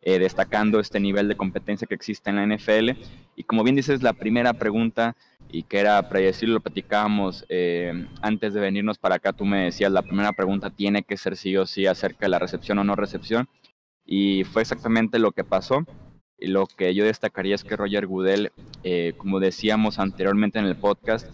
eh, 0.02 0.20
destacando 0.20 0.80
este 0.80 1.00
nivel 1.00 1.28
de 1.28 1.38
competencia 1.38 1.88
que 1.88 1.96
existe 1.96 2.30
en 2.30 2.36
la 2.38 2.44
NFL. 2.44 2.92
Y 3.36 3.44
como 3.44 3.64
bien 3.64 3.76
dices, 3.76 4.02
la 4.02 4.14
primera 4.14 4.54
pregunta, 4.54 5.16
y 5.50 5.64
que 5.64 5.80
era 5.80 6.10
predecible, 6.10 6.56
lo 6.56 6.62
platicábamos 6.62 7.46
eh, 7.50 8.08
antes 8.22 8.54
de 8.54 8.60
venirnos 8.60 8.98
para 8.98 9.16
acá, 9.16 9.32
tú 9.34 9.46
me 9.46 9.66
decías, 9.66 9.92
la 9.92 10.02
primera 10.02 10.34
pregunta 10.34 10.70
tiene 10.70 11.04
que 11.04 11.18
ser 11.18 11.38
sí 11.38 11.56
o 11.58 11.66
sí 11.66 11.86
acerca 11.86 12.26
de 12.26 12.30
la 12.30 12.40
recepción 12.40 12.80
o 12.80 12.84
no 12.84 12.96
recepción. 12.96 13.48
Y 14.06 14.44
fue 14.44 14.64
exactamente 14.64 15.20
lo 15.20 15.32
que 15.32 15.44
pasó 15.44 15.86
lo 16.42 16.68
que 16.68 16.94
yo 16.94 17.06
destacaría 17.06 17.56
es 17.56 17.64
que 17.64 17.76
Roger 17.76 18.08
Goodell, 18.08 18.52
eh, 18.84 19.14
como 19.18 19.40
decíamos 19.40 20.00
anteriormente 20.00 20.60
en 20.60 20.66
el 20.66 20.76
podcast, 20.76 21.30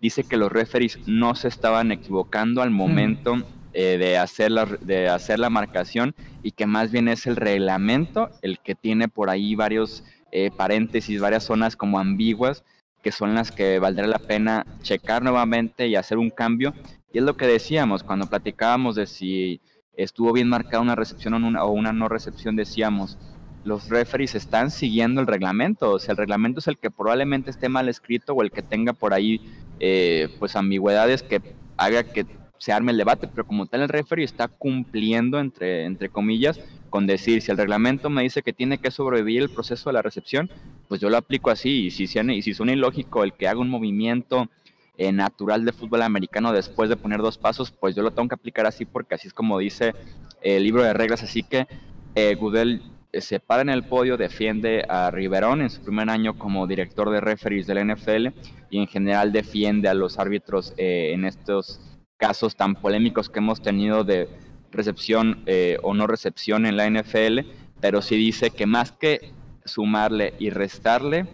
dice 0.00 0.24
que 0.24 0.36
los 0.36 0.50
referees 0.50 0.98
no 1.06 1.34
se 1.34 1.48
estaban 1.48 1.92
equivocando 1.92 2.62
al 2.62 2.70
momento 2.70 3.36
eh, 3.72 3.96
de, 3.98 4.18
hacer 4.18 4.50
la, 4.50 4.66
de 4.66 5.08
hacer 5.08 5.38
la 5.38 5.50
marcación 5.50 6.14
y 6.42 6.52
que 6.52 6.66
más 6.66 6.90
bien 6.90 7.08
es 7.08 7.26
el 7.26 7.36
reglamento 7.36 8.30
el 8.42 8.58
que 8.58 8.74
tiene 8.74 9.08
por 9.08 9.30
ahí 9.30 9.54
varios 9.54 10.04
eh, 10.32 10.50
paréntesis, 10.56 11.20
varias 11.20 11.44
zonas 11.44 11.76
como 11.76 11.98
ambiguas 11.98 12.64
que 13.02 13.12
son 13.12 13.34
las 13.34 13.50
que 13.50 13.78
valdrá 13.78 14.06
la 14.06 14.18
pena 14.18 14.66
checar 14.82 15.22
nuevamente 15.22 15.88
y 15.88 15.96
hacer 15.96 16.18
un 16.18 16.30
cambio. 16.30 16.74
Y 17.12 17.18
es 17.18 17.24
lo 17.24 17.36
que 17.36 17.46
decíamos 17.46 18.02
cuando 18.02 18.26
platicábamos 18.26 18.96
de 18.96 19.06
si 19.06 19.60
estuvo 19.94 20.32
bien 20.32 20.48
marcada 20.48 20.82
una 20.82 20.94
recepción 20.94 21.34
o 21.34 21.36
una, 21.36 21.64
o 21.64 21.70
una 21.70 21.92
no 21.92 22.08
recepción, 22.08 22.56
decíamos, 22.56 23.18
los 23.64 23.88
referees 23.88 24.34
están 24.34 24.70
siguiendo 24.70 25.20
el 25.20 25.26
reglamento. 25.26 25.92
O 25.92 25.98
sea, 25.98 26.12
el 26.12 26.18
reglamento 26.18 26.60
es 26.60 26.68
el 26.68 26.78
que 26.78 26.90
probablemente 26.90 27.50
esté 27.50 27.68
mal 27.68 27.88
escrito 27.88 28.32
o 28.32 28.42
el 28.42 28.50
que 28.50 28.62
tenga 28.62 28.92
por 28.92 29.14
ahí 29.14 29.40
eh, 29.78 30.28
pues 30.38 30.56
ambigüedades 30.56 31.22
que 31.22 31.40
haga 31.76 32.04
que 32.04 32.26
se 32.58 32.72
arme 32.72 32.92
el 32.92 32.98
debate, 32.98 33.26
pero 33.26 33.46
como 33.46 33.64
tal 33.64 33.80
el 33.80 33.88
referee 33.88 34.24
está 34.24 34.46
cumpliendo, 34.46 35.40
entre, 35.40 35.86
entre 35.86 36.10
comillas, 36.10 36.60
con 36.90 37.06
decir, 37.06 37.40
si 37.40 37.50
el 37.50 37.56
reglamento 37.56 38.10
me 38.10 38.22
dice 38.22 38.42
que 38.42 38.52
tiene 38.52 38.76
que 38.76 38.90
sobrevivir 38.90 39.40
el 39.40 39.48
proceso 39.48 39.88
de 39.88 39.94
la 39.94 40.02
recepción, 40.02 40.50
pues 40.86 41.00
yo 41.00 41.08
lo 41.08 41.16
aplico 41.16 41.50
así, 41.50 41.86
y 41.86 41.90
si, 41.90 42.04
y 42.04 42.42
si 42.42 42.52
suena 42.52 42.72
ilógico 42.74 43.24
el 43.24 43.32
que 43.32 43.48
haga 43.48 43.60
un 43.60 43.70
movimiento 43.70 44.50
eh, 44.98 45.10
natural 45.10 45.64
de 45.64 45.72
fútbol 45.72 46.02
americano 46.02 46.52
después 46.52 46.90
de 46.90 46.96
poner 46.98 47.22
dos 47.22 47.38
pasos, 47.38 47.70
pues 47.70 47.96
yo 47.96 48.02
lo 48.02 48.10
tengo 48.10 48.28
que 48.28 48.34
aplicar 48.34 48.66
así 48.66 48.84
porque 48.84 49.14
así 49.14 49.28
es 49.28 49.32
como 49.32 49.58
dice 49.58 49.94
el 50.42 50.62
libro 50.62 50.82
de 50.82 50.92
reglas, 50.92 51.22
así 51.22 51.42
que 51.42 51.66
eh, 52.14 52.34
Goodell 52.34 52.82
se 53.12 53.40
para 53.40 53.62
en 53.62 53.68
el 53.68 53.84
podio, 53.84 54.16
defiende 54.16 54.84
a 54.88 55.10
Riverón 55.10 55.62
en 55.62 55.70
su 55.70 55.82
primer 55.82 56.10
año 56.10 56.38
como 56.38 56.66
director 56.66 57.10
de 57.10 57.20
referees 57.20 57.66
del 57.66 57.86
NFL 57.86 58.28
y 58.70 58.78
en 58.78 58.86
general 58.86 59.32
defiende 59.32 59.88
a 59.88 59.94
los 59.94 60.18
árbitros 60.18 60.74
eh, 60.76 61.12
en 61.12 61.24
estos 61.24 61.80
casos 62.16 62.56
tan 62.56 62.74
polémicos 62.74 63.28
que 63.28 63.38
hemos 63.38 63.62
tenido 63.62 64.04
de 64.04 64.28
recepción 64.70 65.44
o 65.82 65.94
no 65.94 66.06
recepción 66.06 66.64
en 66.64 66.76
la 66.76 66.88
NFL, 66.88 67.40
pero 67.80 68.02
sí 68.02 68.16
dice 68.16 68.50
que 68.50 68.66
más 68.66 68.92
que 68.92 69.32
sumarle 69.64 70.34
y 70.38 70.50
restarle, 70.50 71.26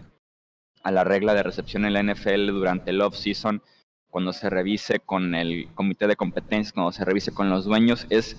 a 0.87 0.91
la 0.91 1.03
regla 1.03 1.33
de 1.33 1.43
recepción 1.43 1.83
en 1.83 1.91
la 1.91 2.01
NFL 2.01 2.47
durante 2.47 2.91
el 2.91 3.01
off-season, 3.01 3.61
cuando 4.09 4.31
se 4.31 4.49
revise 4.49 5.01
con 5.01 5.35
el 5.35 5.67
comité 5.75 6.07
de 6.07 6.15
competencias, 6.15 6.71
cuando 6.71 6.93
se 6.93 7.03
revise 7.03 7.33
con 7.33 7.49
los 7.49 7.65
dueños, 7.65 8.07
es 8.09 8.37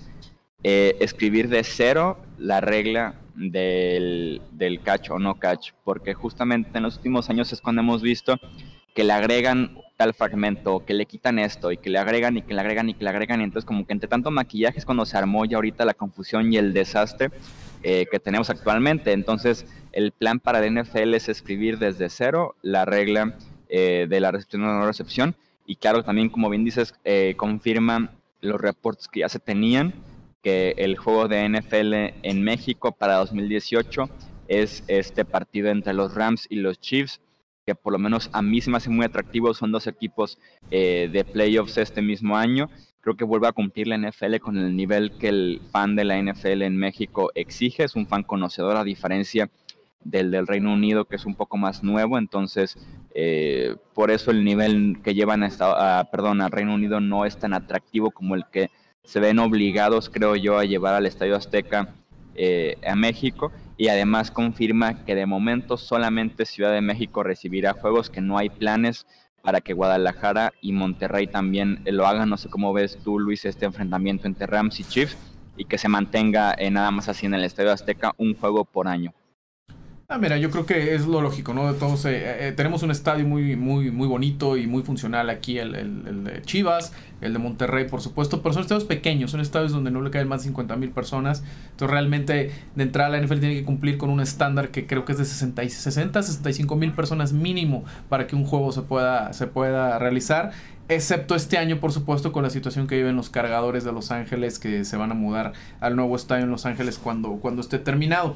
eh, 0.63 0.97
escribir 0.99 1.49
de 1.49 1.63
cero 1.63 2.17
la 2.37 2.61
regla 2.61 3.15
del, 3.35 4.41
del 4.51 4.81
catch 4.81 5.11
o 5.11 5.19
no 5.19 5.39
catch, 5.39 5.71
porque 5.83 6.13
justamente 6.13 6.77
en 6.77 6.83
los 6.83 6.97
últimos 6.97 7.29
años 7.29 7.53
es 7.53 7.61
cuando 7.61 7.81
hemos 7.81 8.01
visto 8.01 8.37
que 8.93 9.03
le 9.03 9.13
agregan 9.13 9.77
tal 9.95 10.13
fragmento, 10.13 10.85
que 10.85 10.93
le 10.93 11.05
quitan 11.05 11.39
esto 11.39 11.71
y 11.71 11.77
que 11.77 11.89
le 11.89 11.99
agregan 11.99 12.37
y 12.37 12.41
que 12.41 12.53
le 12.53 12.61
agregan 12.61 12.89
y 12.89 12.93
que 12.93 13.03
le 13.03 13.09
agregan. 13.09 13.41
Y 13.41 13.43
entonces 13.43 13.65
como 13.65 13.85
que 13.85 13.93
entre 13.93 14.07
tanto 14.07 14.31
maquillaje 14.31 14.79
es 14.79 14.85
cuando 14.85 15.05
se 15.05 15.17
armó 15.17 15.45
ya 15.45 15.57
ahorita 15.57 15.85
la 15.85 15.93
confusión 15.93 16.51
y 16.51 16.57
el 16.57 16.73
desastre 16.73 17.31
eh, 17.83 18.07
que 18.09 18.19
tenemos 18.19 18.49
actualmente. 18.49 19.11
Entonces 19.11 19.65
el 19.91 20.11
plan 20.11 20.39
para 20.39 20.65
el 20.65 20.73
NFL 20.73 21.13
es 21.13 21.29
escribir 21.29 21.79
desde 21.79 22.09
cero 22.09 22.55
la 22.61 22.85
regla 22.85 23.35
eh, 23.69 24.07
de 24.09 24.19
la 24.19 24.31
recepción 24.31 24.63
o 24.63 24.67
no 24.67 24.85
recepción. 24.85 25.35
Y 25.65 25.75
claro, 25.75 26.03
también 26.03 26.29
como 26.29 26.49
bien 26.49 26.63
dices, 26.63 26.95
eh, 27.03 27.35
confirma 27.37 28.11
los 28.41 28.59
reportes 28.59 29.07
que 29.07 29.19
ya 29.19 29.29
se 29.29 29.39
tenían, 29.39 29.93
que 30.41 30.73
el 30.77 30.97
juego 30.97 31.27
de 31.27 31.47
NFL 31.49 31.93
en 32.23 32.43
México 32.43 32.91
para 32.91 33.15
2018 33.15 34.09
es 34.47 34.83
este 34.87 35.25
partido 35.25 35.69
entre 35.69 35.93
los 35.93 36.15
Rams 36.15 36.47
y 36.49 36.55
los 36.55 36.79
Chiefs, 36.79 37.21
que 37.65 37.75
por 37.75 37.93
lo 37.93 37.99
menos 37.99 38.29
a 38.33 38.41
mí 38.41 38.61
se 38.61 38.71
me 38.71 38.77
hace 38.77 38.89
muy 38.89 39.05
atractivo, 39.05 39.53
son 39.53 39.71
dos 39.71 39.87
equipos 39.87 40.39
eh, 40.71 41.09
de 41.11 41.23
playoffs 41.23 41.77
este 41.77 42.01
mismo 42.01 42.37
año. 42.37 42.69
Creo 43.01 43.15
que 43.15 43.25
vuelve 43.25 43.47
a 43.47 43.53
cumplir 43.53 43.87
la 43.87 43.97
NFL 43.97 44.37
con 44.37 44.57
el 44.57 44.75
nivel 44.75 45.17
que 45.17 45.29
el 45.29 45.61
fan 45.71 45.95
de 45.95 46.03
la 46.03 46.21
NFL 46.21 46.63
en 46.63 46.77
México 46.77 47.31
exige, 47.35 47.83
es 47.83 47.95
un 47.95 48.07
fan 48.07 48.23
conocedor 48.23 48.75
a 48.75 48.83
diferencia 48.83 49.49
del 50.03 50.31
del 50.31 50.47
Reino 50.47 50.73
Unido, 50.73 51.05
que 51.05 51.17
es 51.17 51.25
un 51.25 51.35
poco 51.35 51.57
más 51.57 51.83
nuevo, 51.83 52.17
entonces 52.17 52.77
eh, 53.13 53.75
por 53.93 54.11
eso 54.11 54.31
el 54.31 54.43
nivel 54.43 54.99
que 55.03 55.13
llevan 55.13 55.43
a, 55.43 56.07
perdón, 56.11 56.41
al 56.41 56.51
Reino 56.51 56.73
Unido 56.73 56.99
no 57.01 57.25
es 57.25 57.37
tan 57.37 57.53
atractivo 57.53 58.11
como 58.11 58.35
el 58.35 58.45
que 58.51 58.69
se 59.03 59.19
ven 59.19 59.39
obligados, 59.39 60.09
creo 60.09 60.35
yo, 60.35 60.57
a 60.57 60.65
llevar 60.65 60.93
al 60.93 61.05
Estadio 61.05 61.35
Azteca 61.35 61.93
eh, 62.35 62.77
a 62.87 62.95
México 62.95 63.51
y 63.77 63.87
además 63.87 64.31
confirma 64.31 65.05
que 65.05 65.15
de 65.15 65.25
momento 65.25 65.77
solamente 65.77 66.45
Ciudad 66.45 66.71
de 66.71 66.81
México 66.81 67.23
recibirá 67.23 67.73
juegos, 67.73 68.09
que 68.09 68.21
no 68.21 68.37
hay 68.37 68.49
planes 68.49 69.07
para 69.41 69.61
que 69.61 69.73
Guadalajara 69.73 70.53
y 70.61 70.73
Monterrey 70.73 71.27
también 71.27 71.81
lo 71.85 72.05
hagan. 72.05 72.29
No 72.29 72.37
sé 72.37 72.49
cómo 72.49 72.73
ves 72.73 72.97
tú, 73.03 73.19
Luis, 73.19 73.45
este 73.45 73.65
enfrentamiento 73.65 74.27
entre 74.27 74.47
Rams 74.47 74.79
y 74.79 74.83
Chiefs 74.83 75.17
y 75.55 75.65
que 75.65 75.77
se 75.77 75.89
mantenga 75.89 76.53
eh, 76.57 76.69
nada 76.71 76.91
más 76.91 77.09
así 77.09 77.25
en 77.25 77.33
el 77.33 77.43
Estadio 77.43 77.71
Azteca 77.71 78.13
un 78.17 78.35
juego 78.35 78.65
por 78.65 78.87
año. 78.87 79.13
Ah, 80.11 80.17
mira, 80.17 80.39
yo 80.39 80.49
creo 80.49 80.65
que 80.65 80.95
es 80.95 81.05
lo 81.05 81.21
lógico, 81.21 81.53
¿no? 81.53 81.71
Todos, 81.75 82.03
eh, 82.05 82.47
eh, 82.47 82.51
tenemos 82.51 82.81
un 82.81 82.89
estadio 82.89 83.27
muy, 83.27 83.55
muy, 83.55 83.91
muy 83.91 84.07
bonito 84.07 84.57
y 84.57 84.65
muy 84.65 84.81
funcional 84.81 85.29
aquí, 85.29 85.59
el, 85.59 85.75
el, 85.75 86.23
de 86.23 86.41
Chivas, 86.41 86.93
el 87.21 87.31
de 87.33 87.37
Monterrey, 87.37 87.87
por 87.87 88.01
supuesto, 88.01 88.41
pero 88.41 88.53
son 88.53 88.63
estadios 88.63 88.85
pequeños, 88.85 89.29
son 89.29 89.39
estadios 89.39 89.71
donde 89.71 89.91
no 89.91 90.01
le 90.01 90.09
caen 90.09 90.27
más 90.27 90.41
de 90.41 90.45
50 90.45 90.77
mil 90.77 90.89
personas. 90.89 91.43
Entonces, 91.69 91.91
realmente, 91.91 92.51
de 92.73 92.83
entrada, 92.83 93.11
la 93.11 93.21
NFL 93.21 93.39
tiene 93.39 93.53
que 93.53 93.63
cumplir 93.63 93.99
con 93.99 94.09
un 94.09 94.19
estándar 94.19 94.69
que 94.69 94.87
creo 94.87 95.05
que 95.05 95.11
es 95.11 95.19
de 95.19 95.25
60, 95.25 95.69
60 95.69 96.23
65 96.23 96.75
mil 96.75 96.91
personas 96.93 97.31
mínimo 97.31 97.85
para 98.09 98.25
que 98.25 98.35
un 98.35 98.45
juego 98.45 98.71
se 98.71 98.81
pueda, 98.81 99.31
se 99.33 99.45
pueda 99.45 99.99
realizar. 99.99 100.53
Excepto 100.91 101.35
este 101.35 101.59
año, 101.59 101.79
por 101.79 101.91
supuesto, 101.91 102.31
con 102.31 102.41
la 102.41 102.49
situación 102.49 102.87
que 102.87 102.95
viven 102.95 103.15
los 103.15 103.29
cargadores 103.29 103.83
de 103.83 103.91
Los 103.91 104.09
Ángeles, 104.09 104.57
que 104.57 104.85
se 104.85 104.97
van 104.97 105.11
a 105.11 105.13
mudar 105.13 105.53
al 105.81 105.95
nuevo 105.95 106.15
estadio 106.15 106.45
en 106.45 106.49
Los 106.49 106.65
Ángeles 106.65 106.97
cuando, 106.97 107.33
cuando 107.33 107.61
esté 107.61 107.77
terminado. 107.77 108.33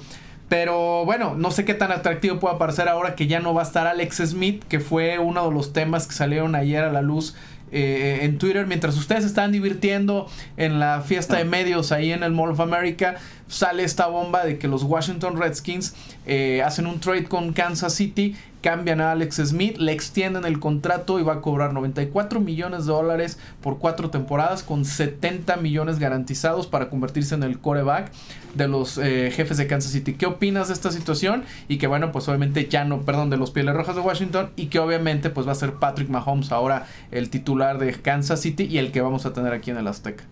Pero 0.53 1.03
bueno, 1.03 1.33
no 1.35 1.49
sé 1.49 1.65
qué 1.65 1.73
tan 1.73 1.91
atractivo 1.91 2.39
puede 2.39 2.57
parecer 2.57 2.87
ahora 2.87 3.15
que 3.15 3.25
ya 3.25 3.39
no 3.39 3.55
va 3.55 3.63
a 3.63 3.65
estar 3.65 3.87
Alex 3.87 4.17
Smith, 4.17 4.63
que 4.69 4.79
fue 4.79 5.17
uno 5.17 5.47
de 5.47 5.51
los 5.51 5.73
temas 5.73 6.05
que 6.05 6.13
salieron 6.13 6.53
ayer 6.53 6.83
a 6.83 6.91
la 6.91 7.01
luz 7.01 7.33
eh, 7.71 8.19
en 8.21 8.37
Twitter. 8.37 8.67
Mientras 8.67 8.95
ustedes 8.95 9.25
están 9.25 9.51
divirtiendo 9.51 10.29
en 10.55 10.79
la 10.79 11.01
fiesta 11.01 11.37
de 11.37 11.45
medios 11.45 11.91
ahí 11.91 12.11
en 12.11 12.21
el 12.21 12.33
Mall 12.33 12.51
of 12.51 12.59
America, 12.59 13.15
sale 13.53 13.83
esta 13.83 14.07
bomba 14.07 14.43
de 14.43 14.57
que 14.57 14.67
los 14.67 14.83
Washington 14.83 15.37
Redskins 15.37 15.93
eh, 16.25 16.61
hacen 16.63 16.87
un 16.87 16.99
trade 16.99 17.25
con 17.25 17.53
Kansas 17.53 17.93
City 17.93 18.35
cambian 18.63 19.01
a 19.01 19.11
Alex 19.11 19.35
Smith, 19.43 19.77
le 19.77 19.91
extienden 19.91 20.45
el 20.45 20.59
contrato 20.59 21.19
y 21.19 21.23
va 21.23 21.33
a 21.33 21.41
cobrar 21.41 21.73
94 21.73 22.39
millones 22.39 22.85
de 22.85 22.93
dólares 22.93 23.37
por 23.61 23.77
cuatro 23.77 24.09
temporadas 24.09 24.63
con 24.63 24.85
70 24.85 25.57
millones 25.57 25.99
garantizados 25.99 26.65
para 26.65 26.89
convertirse 26.89 27.35
en 27.35 27.43
el 27.43 27.59
coreback 27.59 28.11
de 28.55 28.69
los 28.69 28.97
eh, 28.97 29.31
jefes 29.35 29.57
de 29.57 29.67
Kansas 29.67 29.91
City. 29.91 30.13
¿Qué 30.13 30.25
opinas 30.25 30.69
de 30.69 30.75
esta 30.75 30.93
situación? 30.93 31.43
Y 31.67 31.77
que 31.77 31.87
bueno, 31.87 32.13
pues 32.13 32.27
obviamente 32.29 32.67
ya 32.69 32.85
no, 32.85 33.01
perdón, 33.01 33.29
de 33.29 33.35
los 33.35 33.51
Pieles 33.51 33.75
Rojas 33.75 33.95
de 33.95 34.01
Washington 34.01 34.51
y 34.55 34.67
que 34.67 34.79
obviamente 34.79 35.29
pues 35.29 35.45
va 35.45 35.51
a 35.51 35.55
ser 35.55 35.73
Patrick 35.73 36.09
Mahomes 36.09 36.53
ahora 36.53 36.87
el 37.11 37.29
titular 37.29 37.79
de 37.79 37.91
Kansas 37.91 38.39
City 38.39 38.63
y 38.63 38.77
el 38.77 38.93
que 38.93 39.01
vamos 39.01 39.25
a 39.25 39.33
tener 39.33 39.51
aquí 39.51 39.71
en 39.71 39.77
el 39.77 39.87
Azteca. 39.87 40.23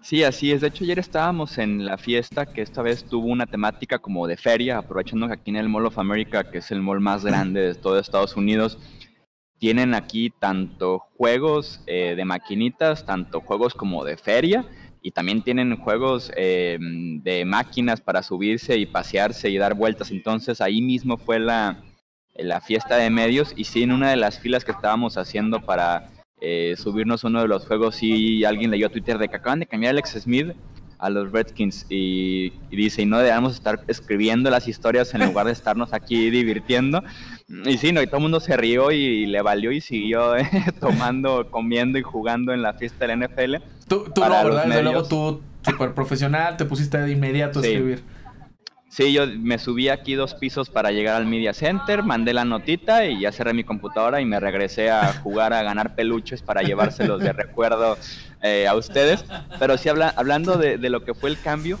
Sí, 0.00 0.22
así 0.22 0.52
es. 0.52 0.60
De 0.60 0.68
hecho, 0.68 0.84
ayer 0.84 0.98
estábamos 0.98 1.58
en 1.58 1.84
la 1.84 1.98
fiesta 1.98 2.46
que 2.46 2.62
esta 2.62 2.82
vez 2.82 3.04
tuvo 3.04 3.26
una 3.26 3.46
temática 3.46 3.98
como 3.98 4.26
de 4.26 4.36
feria, 4.36 4.78
aprovechando 4.78 5.26
que 5.26 5.34
aquí 5.34 5.50
en 5.50 5.56
el 5.56 5.68
Mall 5.68 5.86
of 5.86 5.98
America, 5.98 6.50
que 6.50 6.58
es 6.58 6.70
el 6.70 6.80
mall 6.80 7.00
más 7.00 7.24
grande 7.24 7.60
de 7.60 7.74
todo 7.74 7.98
Estados 7.98 8.36
Unidos, 8.36 8.78
tienen 9.58 9.94
aquí 9.94 10.30
tanto 10.30 11.00
juegos 11.16 11.82
eh, 11.86 12.14
de 12.16 12.24
maquinitas, 12.24 13.04
tanto 13.04 13.40
juegos 13.40 13.74
como 13.74 14.04
de 14.04 14.16
feria, 14.16 14.64
y 15.02 15.10
también 15.10 15.42
tienen 15.42 15.76
juegos 15.76 16.32
eh, 16.36 16.78
de 16.80 17.44
máquinas 17.44 18.00
para 18.00 18.22
subirse 18.22 18.76
y 18.78 18.86
pasearse 18.86 19.50
y 19.50 19.58
dar 19.58 19.74
vueltas. 19.74 20.10
Entonces 20.10 20.60
ahí 20.60 20.80
mismo 20.80 21.18
fue 21.18 21.38
la, 21.38 21.82
la 22.34 22.60
fiesta 22.60 22.96
de 22.96 23.10
medios 23.10 23.52
y 23.56 23.64
sí, 23.64 23.82
en 23.82 23.92
una 23.92 24.10
de 24.10 24.16
las 24.16 24.38
filas 24.38 24.64
que 24.64 24.72
estábamos 24.72 25.16
haciendo 25.16 25.60
para 25.60 26.10
eh, 26.40 26.74
subirnos 26.76 27.24
uno 27.24 27.42
de 27.42 27.48
los 27.48 27.66
juegos 27.66 28.02
y 28.02 28.44
alguien 28.44 28.70
leyó 28.70 28.90
Twitter 28.90 29.18
de 29.18 29.28
que 29.28 29.36
acaban 29.36 29.60
de 29.60 29.66
cambiar 29.66 29.90
Alex 29.90 30.10
Smith 30.20 30.52
a 30.98 31.10
los 31.10 31.30
Redskins 31.30 31.86
y, 31.88 32.50
dice, 32.70 33.02
y 33.02 33.06
no 33.06 33.18
debemos 33.18 33.54
estar 33.54 33.80
escribiendo 33.86 34.50
las 34.50 34.66
historias 34.66 35.14
en 35.14 35.24
lugar 35.24 35.46
de 35.46 35.52
estarnos 35.52 35.92
aquí 35.92 36.30
divirtiendo. 36.30 37.02
Y 37.64 37.78
sí, 37.78 37.92
no, 37.92 38.02
y 38.02 38.06
todo 38.06 38.16
el 38.16 38.22
mundo 38.22 38.40
se 38.40 38.56
rió 38.56 38.90
y, 38.90 39.26
le 39.26 39.40
valió 39.42 39.70
y 39.70 39.80
siguió 39.80 40.36
eh, 40.36 40.48
tomando, 40.80 41.50
comiendo 41.50 41.98
y 41.98 42.02
jugando 42.02 42.52
en 42.52 42.62
la 42.62 42.74
fiesta 42.74 43.06
de 43.06 43.16
la 43.16 43.26
NFL. 43.26 43.56
Tú, 43.86 44.04
tú 44.14 44.20
no, 44.20 44.28
¿verdad? 44.28 44.66
Desde 44.66 44.82
luego 44.82 45.04
tú, 45.04 45.40
súper 45.62 45.94
profesional, 45.94 46.56
te 46.56 46.64
pusiste 46.64 46.98
de 46.98 47.12
inmediato 47.12 47.60
a 47.60 47.62
escribir. 47.62 48.02
Sí, 48.88 49.12
yo 49.12 49.26
me 49.26 49.58
subí 49.58 49.90
aquí 49.90 50.14
dos 50.14 50.34
pisos 50.34 50.70
para 50.70 50.90
llegar 50.90 51.16
al 51.16 51.26
Media 51.26 51.52
Center, 51.52 52.02
mandé 52.02 52.32
la 52.32 52.46
notita 52.46 53.04
y 53.04 53.20
ya 53.20 53.32
cerré 53.32 53.52
mi 53.52 53.62
computadora 53.62 54.20
y 54.20 54.24
me 54.24 54.40
regresé 54.40 54.90
a 54.90 55.12
jugar 55.22 55.52
a 55.52 55.62
ganar 55.62 55.94
peluches 55.94 56.40
para 56.40 56.62
llevárselos 56.62 57.20
de 57.20 57.32
recuerdo 57.34 57.98
eh, 58.42 58.66
a 58.66 58.74
ustedes. 58.74 59.24
Pero 59.58 59.76
sí, 59.76 59.90
hablando 59.90 60.56
de, 60.56 60.78
lo 60.88 61.04
que 61.04 61.12
fue 61.12 61.28
el 61.28 61.38
cambio, 61.38 61.78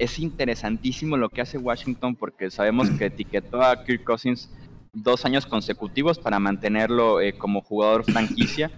es 0.00 0.18
interesantísimo 0.18 1.16
lo 1.16 1.28
que 1.28 1.42
hace 1.42 1.58
Washington 1.58 2.16
porque 2.16 2.50
sabemos 2.50 2.90
que 2.90 3.06
etiquetó 3.06 3.62
a 3.62 3.84
Kirk 3.84 4.02
Cousins 4.02 4.50
dos 4.92 5.24
años 5.24 5.46
consecutivos 5.46 6.18
para 6.18 6.40
mantenerlo 6.40 7.20
eh, 7.20 7.34
como 7.34 7.62
jugador 7.62 8.04
franquicia. 8.04 8.72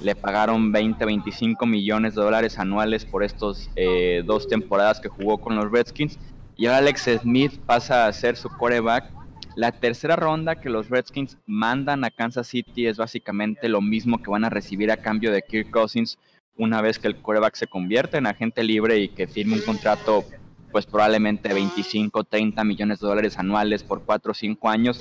Le 0.00 0.14
pagaron 0.14 0.72
20, 0.72 1.04
25 1.04 1.66
millones 1.66 2.14
de 2.14 2.22
dólares 2.22 2.58
anuales 2.58 3.04
por 3.04 3.22
estos 3.22 3.68
eh, 3.76 4.22
dos 4.24 4.48
temporadas 4.48 5.00
que 5.00 5.08
jugó 5.08 5.38
con 5.38 5.54
los 5.54 5.70
Redskins 5.70 6.18
y 6.56 6.66
ahora 6.66 6.78
Alex 6.78 7.10
Smith 7.20 7.58
pasa 7.66 8.06
a 8.06 8.12
ser 8.12 8.36
su 8.36 8.48
coreback. 8.48 9.12
La 9.56 9.72
tercera 9.72 10.16
ronda 10.16 10.56
que 10.56 10.70
los 10.70 10.88
Redskins 10.88 11.38
mandan 11.46 12.04
a 12.04 12.10
Kansas 12.10 12.46
City 12.46 12.86
es 12.86 12.96
básicamente 12.96 13.68
lo 13.68 13.80
mismo 13.80 14.22
que 14.22 14.30
van 14.30 14.44
a 14.44 14.50
recibir 14.50 14.90
a 14.90 14.96
cambio 14.96 15.32
de 15.32 15.42
Kirk 15.42 15.70
Cousins 15.70 16.18
una 16.56 16.80
vez 16.80 16.98
que 16.98 17.08
el 17.08 17.20
coreback 17.20 17.54
se 17.54 17.66
convierte 17.66 18.16
en 18.16 18.26
agente 18.26 18.62
libre 18.62 18.98
y 18.98 19.08
que 19.08 19.26
firme 19.26 19.54
un 19.54 19.62
contrato 19.62 20.24
pues 20.72 20.86
probablemente 20.86 21.52
25, 21.52 22.24
30 22.24 22.64
millones 22.64 23.00
de 23.00 23.06
dólares 23.06 23.38
anuales 23.38 23.82
por 23.82 24.04
4 24.04 24.30
o 24.30 24.34
5 24.34 24.68
años. 24.68 25.00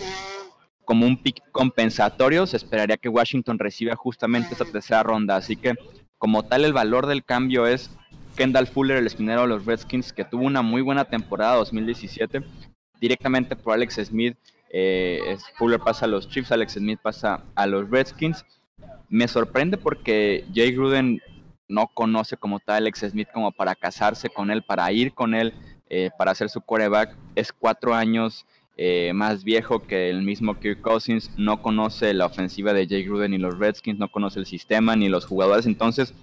Como 0.84 1.06
un 1.06 1.18
pick 1.22 1.42
compensatorio, 1.52 2.46
se 2.46 2.58
esperaría 2.58 2.98
que 2.98 3.10
Washington 3.10 3.60
reciba 3.60 3.96
justamente 3.96 4.54
esa 4.54 4.66
tercera 4.66 5.04
ronda. 5.04 5.36
Así 5.36 5.56
que 5.56 5.74
como 6.18 6.44
tal 6.44 6.66
el 6.66 6.74
valor 6.74 7.08
del 7.08 7.24
cambio 7.24 7.66
es 7.66 7.92
Kendall 8.36 8.68
Fuller, 8.68 8.98
el 8.98 9.08
esquinero 9.08 9.42
de 9.42 9.48
los 9.48 9.66
Redskins, 9.66 10.14
que 10.14 10.26
tuvo 10.26 10.44
una 10.44 10.62
muy 10.62 10.82
buena 10.82 11.06
temporada 11.06 11.56
2017, 11.56 12.42
directamente 13.00 13.56
por 13.56 13.74
Alex 13.74 13.96
Smith. 14.06 14.38
Eh, 14.70 15.38
Fuller 15.58 15.80
pasa 15.80 16.06
a 16.06 16.08
los 16.08 16.28
Chiefs, 16.30 16.52
Alex 16.52 16.74
Smith 16.74 17.00
pasa 17.02 17.44
a 17.56 17.66
los 17.66 17.90
Redskins. 17.90 18.46
Me 19.10 19.28
sorprende 19.28 19.78
porque 19.78 20.46
Jay 20.54 20.72
Gruden 20.72 21.22
no 21.68 21.88
conoce 21.88 22.38
como 22.38 22.60
tal 22.60 22.78
Alex 22.78 23.00
Smith 23.10 23.30
como 23.34 23.52
para 23.52 23.76
casarse 23.76 24.30
con 24.30 24.52
él, 24.52 24.64
para 24.64 24.92
ir 24.92 25.14
con 25.14 25.34
él, 25.34 25.54
eh, 25.90 26.10
para 26.18 26.32
hacer 26.32 26.50
su 26.50 26.62
quarterback. 26.62 27.16
Es 27.36 27.52
cuatro 27.52 27.94
años 27.94 28.46
eh, 28.78 29.14
más 29.14 29.46
viejo 29.46 29.84
que 29.84 30.10
el 30.10 30.22
mismo 30.22 30.60
Kirk 30.60 30.82
Cousins, 30.82 31.32
no 31.38 31.62
conoce 31.62 32.14
la 32.14 32.26
ofensiva 32.26 32.74
de 32.74 32.88
Jay 32.88 33.04
Gruden 33.06 33.32
ni 33.32 33.38
los 33.38 33.58
Redskins, 33.58 33.98
no 33.98 34.12
conoce 34.12 34.40
el 34.40 34.46
sistema 34.46 34.96
ni 34.98 35.08
los 35.08 35.26
jugadores. 35.26 35.66
Entonces, 35.66 36.14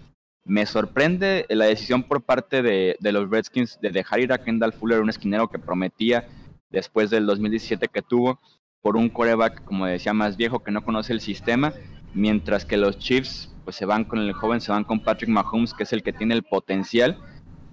me 0.45 0.67
sorprende 0.67 1.47
la 1.49 1.67
decisión 1.67 2.03
por 2.03 2.23
parte 2.23 2.63
de, 2.63 2.97
los 3.01 3.31
Redskins 3.31 3.79
de 3.81 3.91
dejar 3.91 4.21
ir 4.21 4.33
a 4.33 4.43
Kendall 4.43 4.73
Fuller, 4.73 5.01
un 5.01 5.11
esquinero 5.11 5.49
que 5.49 5.59
prometía 5.59 6.27
después 6.71 7.11
del 7.11 7.27
2017 7.27 7.89
que 7.89 8.03
tuvo, 8.03 8.41
por 8.81 8.97
un 8.97 9.09
quarterback, 9.09 9.65
como 9.65 9.87
decía, 9.87 10.13
más 10.13 10.37
viejo 10.37 10.61
que 10.61 10.73
no 10.73 10.83
conoce 10.83 11.13
el 11.13 11.21
sistema, 11.21 11.73
mientras 12.15 12.65
que 12.65 12.77
los 12.77 12.99
Chiefs 12.99 13.55
pues 13.65 13.77
se 13.77 13.85
van 13.85 14.05
con 14.05 14.19
el 14.19 14.33
joven, 14.33 14.61
se 14.61 14.73
van 14.73 14.83
con 14.83 15.01
Patrick 15.01 15.31
Mahomes, 15.31 15.73
que 15.73 15.85
es 15.85 15.93
el 15.93 16.03
que 16.03 16.13
tiene 16.13 16.35
el 16.35 16.43
potencial, 16.43 17.19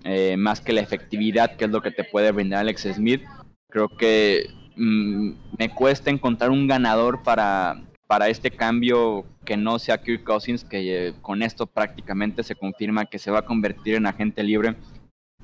eh, 0.03 0.38
más 0.38 0.61
que 0.61 0.71
la 0.71 0.81
efectividad, 0.81 1.55
que 1.55 1.65
es 1.65 1.71
lo 1.71 1.81
que 1.81 1.91
te 1.91 2.03
puede 2.03 2.31
brindar 2.31 2.59
Alex 2.59 2.88
Smith. 2.93 3.23
Creo 3.69 3.89
que 3.89 4.49
mm, 4.75 5.31
me 5.57 5.73
cuesta 5.73 6.11
encontrar 6.11 6.51
un 6.51 6.67
ganador 6.67 7.23
para, 7.23 7.88
para 8.09 8.27
este 8.27 8.49
cambio 8.49 9.23
que 9.45 9.55
no 9.55 9.77
sea 9.77 10.01
Kirk 10.01 10.23
Cousins, 10.23 10.63
que 10.63 11.09
eh, 11.09 11.13
con 11.21 11.43
esto 11.43 11.67
prácticamente 11.67 12.41
se 12.41 12.55
confirma 12.55 13.05
que 13.05 13.19
se 13.19 13.29
va 13.29 13.39
a 13.39 13.45
convertir 13.45 13.93
en 13.93 14.07
agente 14.07 14.41
libre 14.41 14.75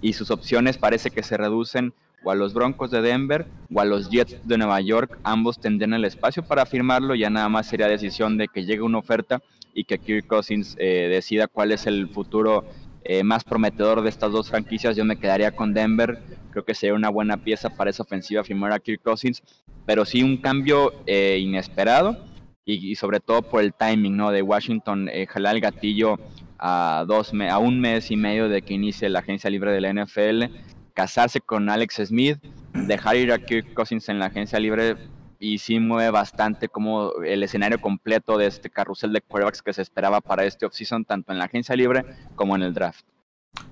y 0.01 0.13
sus 0.13 0.31
opciones 0.31 0.79
parece 0.79 1.11
que 1.11 1.21
se 1.21 1.37
reducen 1.37 1.93
o 2.23 2.31
a 2.31 2.35
los 2.35 2.55
Broncos 2.55 2.89
de 2.89 3.03
Denver 3.03 3.45
o 3.71 3.81
a 3.81 3.85
los 3.85 4.09
Jets 4.09 4.47
de 4.47 4.57
Nueva 4.57 4.81
York, 4.81 5.19
ambos 5.21 5.59
tendrían 5.59 5.93
el 5.93 6.05
espacio 6.05 6.41
para 6.41 6.65
firmarlo, 6.65 7.13
ya 7.13 7.29
nada 7.29 7.49
más 7.49 7.67
sería 7.67 7.87
decisión 7.87 8.35
de 8.35 8.47
que 8.47 8.65
llegue 8.65 8.81
una 8.81 8.97
oferta 8.97 9.43
y 9.75 9.83
que 9.83 9.99
Kirk 9.99 10.25
Cousins 10.25 10.75
eh, 10.79 11.07
decida 11.07 11.45
cuál 11.45 11.71
es 11.71 11.85
el 11.85 12.09
futuro 12.09 12.65
eh, 13.03 13.23
más 13.23 13.43
prometedor 13.43 14.01
de 14.01 14.09
estas 14.09 14.31
dos 14.31 14.49
franquicias. 14.49 14.95
Yo 14.95 15.05
me 15.05 15.19
quedaría 15.19 15.55
con 15.55 15.75
Denver, 15.75 16.19
creo 16.49 16.65
que 16.65 16.73
sería 16.73 16.95
una 16.95 17.09
buena 17.09 17.37
pieza 17.37 17.69
para 17.69 17.91
esa 17.91 18.01
ofensiva 18.01 18.43
firmar 18.43 18.71
a 18.71 18.79
Kirk 18.79 19.03
Cousins, 19.03 19.43
pero 19.85 20.03
sí 20.03 20.23
un 20.23 20.37
cambio 20.37 20.93
inesperado 21.05 22.33
y, 22.65 22.95
sobre 22.95 23.19
todo 23.19 23.43
por 23.43 23.61
el 23.61 23.73
timing 23.73 24.17
¿no? 24.17 24.31
de 24.31 24.41
Washington 24.41 25.07
eh, 25.11 25.27
jalar 25.27 25.55
el 25.55 25.61
gatillo 25.61 26.17
a, 26.57 27.05
dos 27.07 27.31
a 27.33 27.59
un 27.59 27.79
mes 27.79 28.09
y 28.11 28.17
medio 28.17 28.49
de 28.49 28.61
que 28.61 28.73
inicie 28.73 29.07
la 29.09 29.19
agencia 29.19 29.49
libre 29.49 29.71
de 29.71 29.81
la 29.81 29.93
NFL, 29.93 30.45
casarse 30.93 31.41
con 31.41 31.69
Alex 31.69 32.01
Smith, 32.05 32.39
dejar 32.73 33.17
ir 33.17 33.31
a 33.31 33.37
Kirk 33.37 33.73
Cousins 33.73 34.09
en 34.09 34.19
la 34.19 34.27
agencia 34.27 34.59
libre 34.59 34.95
y 35.39 35.59
sí 35.59 35.79
mueve 35.79 36.09
bastante 36.09 36.69
como 36.69 37.11
el 37.23 37.43
escenario 37.43 37.79
completo 37.79 38.37
de 38.37 38.47
este 38.47 38.69
carrusel 38.69 39.13
de 39.13 39.21
quarterbacks 39.21 39.61
que 39.61 39.73
se 39.73 39.81
esperaba 39.81 40.21
para 40.21 40.45
este 40.45 40.65
offseason, 40.65 41.05
tanto 41.05 41.31
en 41.31 41.37
la 41.37 41.45
agencia 41.45 41.75
libre 41.75 42.03
como 42.35 42.55
en 42.55 42.63
el 42.63 42.73
draft. 42.73 43.05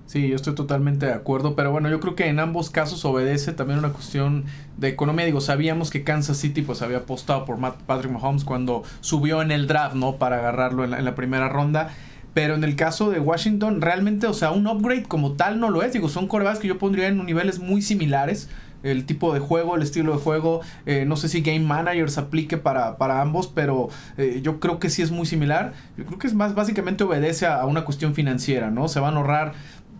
Sí, 0.06 0.28
yo 0.28 0.36
estoy 0.36 0.54
totalmente 0.54 1.06
de 1.06 1.12
acuerdo, 1.12 1.56
pero 1.56 1.72
bueno, 1.72 1.88
yo 1.88 1.98
creo 1.98 2.14
que 2.14 2.28
en 2.28 2.38
ambos 2.38 2.70
casos 2.70 3.04
obedece 3.04 3.52
también 3.52 3.80
una 3.80 3.88
cuestión 3.88 4.44
de 4.76 4.86
economía. 4.86 5.24
Digo, 5.24 5.40
sabíamos 5.40 5.90
que 5.90 6.04
Kansas 6.04 6.36
City 6.36 6.62
pues 6.62 6.82
había 6.82 6.98
apostado 6.98 7.44
por 7.44 7.58
Patrick 7.58 8.12
Mahomes 8.12 8.44
cuando 8.44 8.84
subió 9.00 9.42
en 9.42 9.50
el 9.50 9.66
draft, 9.66 9.96
¿no? 9.96 10.14
Para 10.14 10.38
agarrarlo 10.38 10.84
en 10.84 11.04
la, 11.04 11.14
primera 11.16 11.48
ronda. 11.48 11.88
Pero 12.32 12.54
en 12.54 12.62
el 12.62 12.76
caso 12.76 13.10
de 13.10 13.18
Washington, 13.18 13.80
realmente, 13.80 14.28
o 14.28 14.34
sea, 14.34 14.52
un 14.52 14.68
upgrade 14.68 15.02
como 15.02 15.32
tal 15.32 15.58
no 15.58 15.68
lo 15.68 15.82
es. 15.82 15.92
Digo, 15.92 16.08
son 16.08 16.28
corebacks 16.28 16.60
que 16.60 16.68
yo 16.68 16.78
pondría 16.78 17.08
en 17.08 17.24
niveles 17.26 17.58
muy 17.58 17.82
similares. 17.82 18.48
El 18.84 19.04
tipo 19.06 19.34
de 19.34 19.40
juego, 19.40 19.74
el 19.74 19.82
estilo 19.82 20.12
de 20.12 20.18
juego. 20.18 20.60
Eh, 20.86 21.04
no 21.04 21.16
sé 21.16 21.28
si 21.28 21.40
Game 21.40 21.60
Manager 21.60 22.08
se 22.08 22.20
aplique 22.20 22.58
para, 22.58 22.96
para 22.98 23.20
ambos, 23.20 23.48
pero 23.48 23.88
eh, 24.16 24.40
yo 24.42 24.60
creo 24.60 24.78
que 24.78 24.90
sí 24.90 25.02
es 25.02 25.10
muy 25.10 25.26
similar. 25.26 25.72
Yo 25.96 26.04
creo 26.04 26.18
que 26.20 26.28
es 26.28 26.34
más, 26.34 26.54
básicamente 26.54 27.02
obedece 27.02 27.46
a, 27.46 27.64
una 27.66 27.84
cuestión 27.84 28.14
financiera, 28.14 28.70
¿no? 28.70 28.86
Se 28.86 29.00
van 29.00 29.14
a 29.14 29.16
ahorrar 29.16 29.54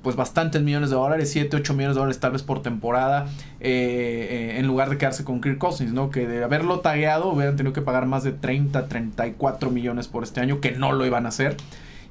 pues 0.05 0.15
bastantes 0.15 0.63
millones 0.63 0.91
de 0.91 0.97
dólares, 0.97 1.31
7, 1.33 1.57
8 1.57 1.73
millones 1.73 1.97
de 1.97 2.01
dólares 2.01 2.21
tal 2.21 2.33
vez 2.33 2.43
por 2.43 2.63
temporada, 2.63 3.27
eh, 3.59 4.53
eh, 4.53 4.59
en 4.59 4.67
lugar 4.67 4.91
de 4.91 4.99
quedarse 4.99 5.25
con 5.25 5.41
Kirk 5.41 5.59
Cousins, 5.59 5.93
¿no? 5.93 6.11
Que 6.11 6.29
de 6.29 6.45
haberlo 6.45 6.81
tagueado 6.81 7.31
hubieran 7.31 7.57
tenido 7.57 7.73
que 7.73 7.81
pagar 7.81 8.07
más 8.07 8.23
de 8.23 8.33
30, 8.33 8.87
34 8.87 9.71
millones 9.71 10.07
por 10.07 10.23
este 10.23 10.41
año, 10.41 10.61
que 10.61 10.73
no 10.73 10.93
lo 10.93 11.07
iban 11.07 11.25
a 11.27 11.31
hacer. 11.31 11.57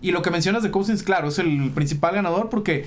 Y 0.02 0.12
lo 0.12 0.22
que 0.22 0.32
mencionas 0.32 0.64
de 0.64 0.72
Cousins, 0.72 1.04
claro, 1.04 1.30
es 1.30 1.40
el 1.40 1.72
principal 1.74 2.16
ganador 2.16 2.50
porque 2.50 2.86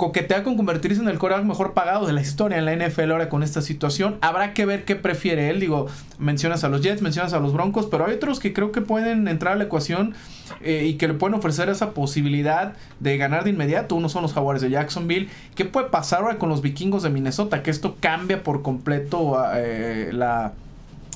coquetea 0.00 0.42
con 0.42 0.56
convertirse 0.56 1.02
en 1.02 1.10
el 1.10 1.18
coreback 1.18 1.44
mejor 1.44 1.74
pagado 1.74 2.06
de 2.06 2.14
la 2.14 2.22
historia 2.22 2.56
en 2.56 2.64
la 2.64 2.74
NFL 2.74 3.12
ahora 3.12 3.28
con 3.28 3.42
esta 3.42 3.60
situación. 3.60 4.16
Habrá 4.22 4.54
que 4.54 4.64
ver 4.64 4.86
qué 4.86 4.96
prefiere 4.96 5.50
él. 5.50 5.60
Digo, 5.60 5.88
mencionas 6.18 6.64
a 6.64 6.70
los 6.70 6.80
Jets, 6.80 7.02
mencionas 7.02 7.34
a 7.34 7.38
los 7.38 7.52
Broncos, 7.52 7.84
pero 7.84 8.06
hay 8.06 8.14
otros 8.14 8.40
que 8.40 8.54
creo 8.54 8.72
que 8.72 8.80
pueden 8.80 9.28
entrar 9.28 9.52
a 9.52 9.56
la 9.56 9.64
ecuación 9.64 10.14
eh, 10.62 10.86
y 10.86 10.94
que 10.94 11.06
le 11.06 11.12
pueden 11.12 11.34
ofrecer 11.34 11.68
esa 11.68 11.90
posibilidad 11.90 12.72
de 12.98 13.18
ganar 13.18 13.44
de 13.44 13.50
inmediato. 13.50 13.94
Uno 13.94 14.08
son 14.08 14.22
los 14.22 14.32
Jaguares 14.32 14.62
de 14.62 14.70
Jacksonville. 14.70 15.28
¿Qué 15.54 15.66
puede 15.66 15.90
pasar 15.90 16.22
ahora 16.22 16.38
con 16.38 16.48
los 16.48 16.62
vikingos 16.62 17.02
de 17.02 17.10
Minnesota? 17.10 17.62
Que 17.62 17.70
esto 17.70 17.98
cambia 18.00 18.42
por 18.42 18.62
completo 18.62 19.36
eh, 19.54 20.08
la 20.14 20.54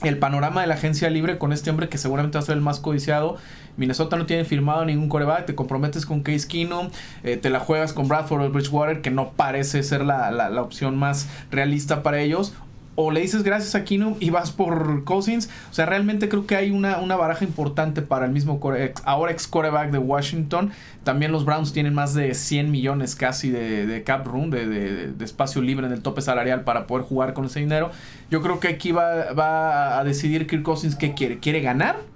el 0.02 0.18
panorama 0.18 0.60
de 0.60 0.66
la 0.66 0.74
agencia 0.74 1.08
libre 1.08 1.38
con 1.38 1.52
este 1.52 1.70
hombre 1.70 1.88
que 1.88 1.98
seguramente 1.98 2.36
va 2.36 2.42
a 2.42 2.46
ser 2.46 2.56
el 2.56 2.60
más 2.60 2.80
codiciado. 2.80 3.38
Minnesota 3.76 4.16
no 4.16 4.26
tiene 4.26 4.44
firmado 4.44 4.84
ningún 4.84 5.08
coreback, 5.08 5.46
te 5.46 5.54
comprometes 5.54 6.06
con 6.06 6.22
Case 6.22 6.46
Keenum, 6.46 6.90
eh, 7.22 7.36
te 7.36 7.50
la 7.50 7.60
juegas 7.60 7.92
con 7.92 8.08
Bradford 8.08 8.42
o 8.42 8.50
Bridgewater, 8.50 9.02
que 9.02 9.10
no 9.10 9.30
parece 9.32 9.82
ser 9.82 10.04
la, 10.04 10.30
la 10.30 10.62
opción 10.62 10.96
más 10.96 11.28
realista 11.50 12.02
para 12.02 12.20
ellos 12.20 12.52
o 12.96 13.10
le 13.10 13.20
dices 13.20 13.42
gracias 13.42 13.74
a 13.74 13.84
Keenum 13.84 14.16
y 14.20 14.30
vas 14.30 14.52
por 14.52 15.04
Cousins. 15.04 15.50
O 15.70 15.74
sea, 15.74 15.86
realmente 15.86 16.28
creo 16.28 16.46
que 16.46 16.56
hay 16.56 16.70
una, 16.70 16.98
una 16.98 17.16
baraja 17.16 17.44
importante 17.44 18.02
para 18.02 18.26
el 18.26 18.32
mismo 18.32 18.60
ahora 19.04 19.32
ex 19.32 19.48
coreback 19.48 19.90
de 19.90 19.98
Washington. 19.98 20.70
También 21.02 21.32
los 21.32 21.44
Browns 21.44 21.72
tienen 21.72 21.94
más 21.94 22.14
de 22.14 22.34
100 22.34 22.70
millones 22.70 23.14
casi 23.14 23.50
de, 23.50 24.02
cap 24.04 24.26
room, 24.26 24.50
de, 24.50 25.12
espacio 25.20 25.60
libre 25.62 25.86
en 25.86 25.92
el 25.92 26.02
tope 26.02 26.20
salarial 26.20 26.62
para 26.62 26.86
poder 26.86 27.04
jugar 27.04 27.34
con 27.34 27.46
ese 27.46 27.60
dinero. 27.60 27.90
Yo 28.30 28.42
creo 28.42 28.60
que 28.60 28.68
aquí 28.68 28.92
va, 28.92 29.32
va 29.32 29.98
a 29.98 30.04
decidir 30.04 30.46
Kirk 30.46 30.62
Cousins 30.62 30.96
qué 30.96 31.14
quiere. 31.14 31.38
¿Quiere 31.38 31.60
ganar? 31.60 32.13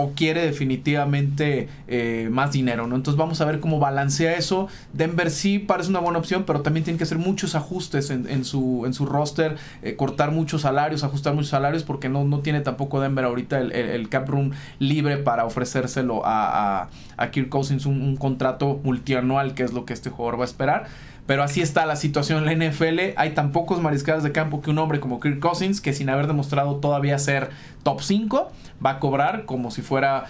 O 0.00 0.12
quiere 0.14 0.42
definitivamente 0.42 1.68
eh, 1.88 2.28
más 2.30 2.52
dinero, 2.52 2.86
¿no? 2.86 2.94
Entonces 2.94 3.18
vamos 3.18 3.40
a 3.40 3.44
ver 3.44 3.58
cómo 3.58 3.80
balancea 3.80 4.36
eso. 4.36 4.68
Denver 4.92 5.28
sí 5.28 5.58
parece 5.58 5.90
una 5.90 5.98
buena 5.98 6.20
opción, 6.20 6.44
pero 6.46 6.60
también 6.60 6.84
tiene 6.84 6.98
que 6.98 7.02
hacer 7.02 7.18
muchos 7.18 7.56
ajustes 7.56 8.10
en, 8.10 8.44
su, 8.44 8.84
en 8.86 8.94
su 8.94 9.06
roster, 9.06 9.56
eh, 9.82 9.96
cortar 9.96 10.30
muchos 10.30 10.62
salarios, 10.62 11.02
ajustar 11.02 11.34
muchos 11.34 11.50
salarios, 11.50 11.82
porque 11.82 12.08
no, 12.08 12.22
no 12.22 12.38
tiene 12.38 12.60
tampoco 12.60 13.00
Denver 13.00 13.24
ahorita 13.24 13.58
el, 13.58 14.08
cap 14.08 14.28
room 14.28 14.52
libre 14.78 15.16
para 15.16 15.44
ofrecérselo 15.44 16.24
a, 16.24 16.82
a, 16.82 16.88
a 17.16 17.30
Kirk 17.32 17.48
Cousins 17.48 17.84
un, 17.84 18.00
un 18.00 18.16
contrato 18.16 18.80
multianual, 18.84 19.54
que 19.54 19.64
es 19.64 19.72
lo 19.72 19.84
que 19.84 19.94
este 19.94 20.10
jugador 20.10 20.38
va 20.38 20.44
a 20.44 20.46
esperar. 20.46 20.86
Pero 21.28 21.42
así 21.42 21.60
está 21.60 21.84
la 21.84 21.96
situación 21.96 22.48
en 22.48 22.58
la 22.58 22.70
NFL. 22.70 23.12
Hay 23.16 23.34
tan 23.34 23.52
pocos 23.52 23.82
mariscales 23.82 24.22
de 24.22 24.32
campo 24.32 24.62
que 24.62 24.70
un 24.70 24.78
hombre 24.78 24.98
como 24.98 25.20
Kirk 25.20 25.40
Cousins, 25.40 25.82
que 25.82 25.92
sin 25.92 26.08
haber 26.08 26.26
demostrado 26.26 26.76
todavía 26.76 27.18
ser 27.18 27.50
top 27.82 28.00
5, 28.00 28.50
va 28.84 28.90
a 28.92 28.98
cobrar 28.98 29.44
como 29.44 29.70
si 29.70 29.82
fuera 29.82 30.24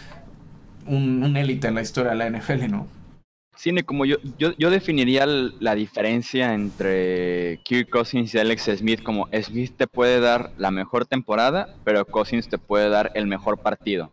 un, 0.87 1.37
élite 1.37 1.69
en 1.69 1.77
la 1.77 1.83
historia 1.83 2.11
de 2.11 2.17
la 2.17 2.29
NFL, 2.29 2.69
¿no? 2.69 2.89
Sí, 3.55 3.73
como 3.85 4.07
yo, 4.07 4.17
yo, 4.39 4.71
definiría 4.71 5.25
la 5.27 5.77
diferencia 5.77 6.53
entre 6.53 7.61
Kirk 7.63 7.91
Cousins 7.91 8.35
y 8.35 8.39
Alex 8.39 8.69
Smith 8.79 9.01
como 9.05 9.29
Smith 9.41 9.75
te 9.77 9.87
puede 9.87 10.19
dar 10.19 10.51
la 10.59 10.73
mejor 10.73 11.07
temporada, 11.07 11.77
pero 11.85 12.05
Cousins 12.07 12.49
te 12.49 12.59
puede 12.59 12.89
dar 12.89 13.13
el 13.15 13.29
mejor 13.29 13.59
partido. 13.59 14.13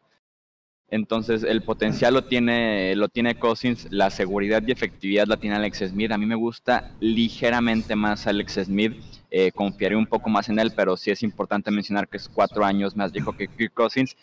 Entonces 0.89 1.43
el 1.43 1.63
potencial 1.63 2.13
lo 2.13 2.25
tiene, 2.25 2.95
lo 2.95 3.09
tiene 3.09 3.35
Cousins, 3.35 3.87
la 3.89 4.11
seguridad 4.11 4.61
y 4.65 4.71
efectividad 4.71 5.27
la 5.27 5.37
tiene 5.37 5.55
Alex 5.55 5.79
Smith. 5.89 6.11
A 6.11 6.17
mí 6.17 6.25
me 6.25 6.35
gusta 6.35 6.91
ligeramente 6.99 7.95
más 7.95 8.27
Alex 8.27 8.59
Smith, 8.65 8.93
eh, 9.31 9.51
confiaré 9.51 9.95
un 9.95 10.05
poco 10.05 10.29
más 10.29 10.47
en 10.49 10.59
él, 10.59 10.71
pero 10.75 10.95
sí 10.95 11.09
es 11.09 11.23
importante 11.23 11.71
mencionar 11.71 12.07
que 12.07 12.17
es 12.17 12.29
cuatro 12.29 12.63
años 12.63 12.95
más 12.95 13.11
viejo 13.11 13.33
que 13.33 13.47
Kirk 13.47 13.73
Cousins. 13.73 14.15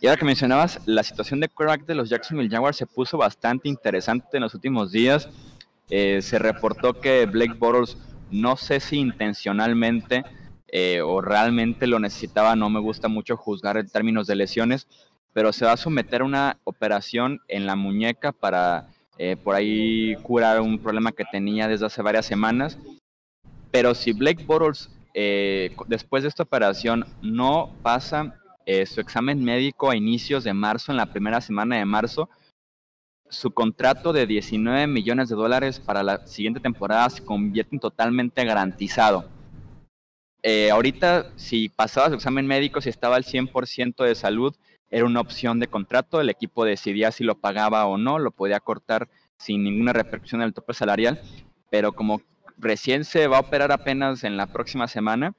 Y 0.00 0.06
ahora 0.06 0.18
que 0.18 0.24
mencionabas, 0.24 0.80
la 0.86 1.02
situación 1.02 1.40
de 1.40 1.48
quarterback 1.48 1.86
de 1.86 1.94
los 1.94 2.08
Jacksonville 2.08 2.50
Jaguars 2.50 2.76
se 2.76 2.86
puso 2.86 3.18
bastante 3.18 3.68
interesante 3.68 4.28
en 4.32 4.42
los 4.42 4.54
últimos 4.54 4.90
días. 4.90 5.28
Eh, 5.90 6.22
se 6.22 6.38
reportó 6.38 6.94
que 7.00 7.26
Blake 7.26 7.54
Bortles, 7.54 7.96
no 8.30 8.56
sé 8.56 8.80
si 8.80 8.96
intencionalmente 8.96 10.24
eh, 10.68 11.00
o 11.02 11.20
realmente 11.20 11.86
lo 11.86 11.98
necesitaba, 11.98 12.54
no 12.56 12.70
me 12.70 12.80
gusta 12.80 13.08
mucho 13.08 13.36
juzgar 13.36 13.76
en 13.76 13.88
términos 13.88 14.26
de 14.26 14.36
lesiones, 14.36 14.86
pero 15.32 15.52
se 15.52 15.64
va 15.64 15.72
a 15.72 15.76
someter 15.76 16.22
a 16.22 16.24
una 16.24 16.58
operación 16.64 17.40
en 17.48 17.66
la 17.66 17.76
muñeca 17.76 18.32
para 18.32 18.88
eh, 19.18 19.36
por 19.36 19.54
ahí 19.54 20.16
curar 20.22 20.60
un 20.60 20.78
problema 20.78 21.12
que 21.12 21.24
tenía 21.30 21.68
desde 21.68 21.86
hace 21.86 22.02
varias 22.02 22.26
semanas. 22.26 22.78
Pero 23.70 23.94
si 23.94 24.12
Blake 24.12 24.44
Bortles 24.44 24.90
eh, 25.14 25.74
después 25.86 26.22
de 26.22 26.28
esta 26.28 26.44
operación 26.44 27.04
no 27.22 27.74
pasa 27.82 28.36
eh, 28.66 28.86
su 28.86 29.00
examen 29.00 29.42
médico 29.42 29.90
a 29.90 29.96
inicios 29.96 30.44
de 30.44 30.54
marzo, 30.54 30.92
en 30.92 30.98
la 30.98 31.06
primera 31.06 31.40
semana 31.40 31.76
de 31.76 31.84
marzo, 31.84 32.28
su 33.28 33.52
contrato 33.52 34.12
de 34.12 34.26
19 34.26 34.86
millones 34.86 35.28
de 35.28 35.36
dólares 35.36 35.80
para 35.80 36.02
la 36.02 36.26
siguiente 36.26 36.60
temporada 36.60 37.08
se 37.10 37.24
convierte 37.24 37.76
en 37.76 37.80
totalmente 37.80 38.44
garantizado. 38.44 39.24
Eh, 40.42 40.70
ahorita, 40.70 41.32
si 41.36 41.68
pasaba 41.68 42.08
su 42.08 42.14
examen 42.14 42.46
médico, 42.46 42.80
si 42.80 42.88
estaba 42.88 43.16
al 43.16 43.24
100% 43.24 44.04
de 44.04 44.14
salud, 44.14 44.54
era 44.90 45.04
una 45.04 45.20
opción 45.20 45.60
de 45.60 45.68
contrato. 45.68 46.20
El 46.20 46.30
equipo 46.30 46.64
decidía 46.64 47.12
si 47.12 47.24
lo 47.24 47.36
pagaba 47.36 47.86
o 47.86 47.96
no, 47.98 48.18
lo 48.18 48.30
podía 48.30 48.60
cortar 48.60 49.08
sin 49.36 49.64
ninguna 49.64 49.92
repercusión 49.92 50.42
en 50.42 50.48
el 50.48 50.54
tope 50.54 50.74
salarial. 50.74 51.20
Pero 51.70 51.92
como 51.92 52.20
recién 52.58 53.04
se 53.04 53.26
va 53.26 53.38
a 53.38 53.40
operar 53.40 53.72
apenas 53.72 54.24
en 54.24 54.36
la 54.36 54.46
próxima 54.46 54.88
semana, 54.88 55.34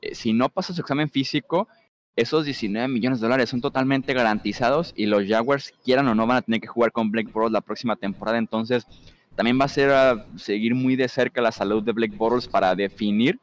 eh, 0.00 0.14
si 0.14 0.32
no 0.32 0.48
pasa 0.48 0.74
su 0.74 0.80
examen 0.80 1.10
físico, 1.10 1.68
esos 2.16 2.44
19 2.44 2.88
millones 2.88 3.20
de 3.20 3.26
dólares 3.26 3.48
son 3.48 3.60
totalmente 3.60 4.12
garantizados 4.12 4.92
y 4.96 5.06
los 5.06 5.26
Jaguars, 5.26 5.72
quieran 5.84 6.08
o 6.08 6.14
no, 6.14 6.26
van 6.26 6.38
a 6.38 6.42
tener 6.42 6.60
que 6.60 6.66
jugar 6.66 6.92
con 6.92 7.10
Blake 7.10 7.30
Bortles 7.32 7.52
la 7.52 7.60
próxima 7.60 7.96
temporada. 7.96 8.38
Entonces, 8.38 8.86
también 9.36 9.58
va 9.58 9.66
a 9.66 9.68
ser 9.68 9.90
seguir 10.36 10.74
muy 10.74 10.96
de 10.96 11.08
cerca 11.08 11.40
la 11.40 11.52
salud 11.52 11.82
de 11.82 11.92
Blake 11.92 12.16
Bortles 12.16 12.48
para 12.48 12.74
definir 12.74 13.38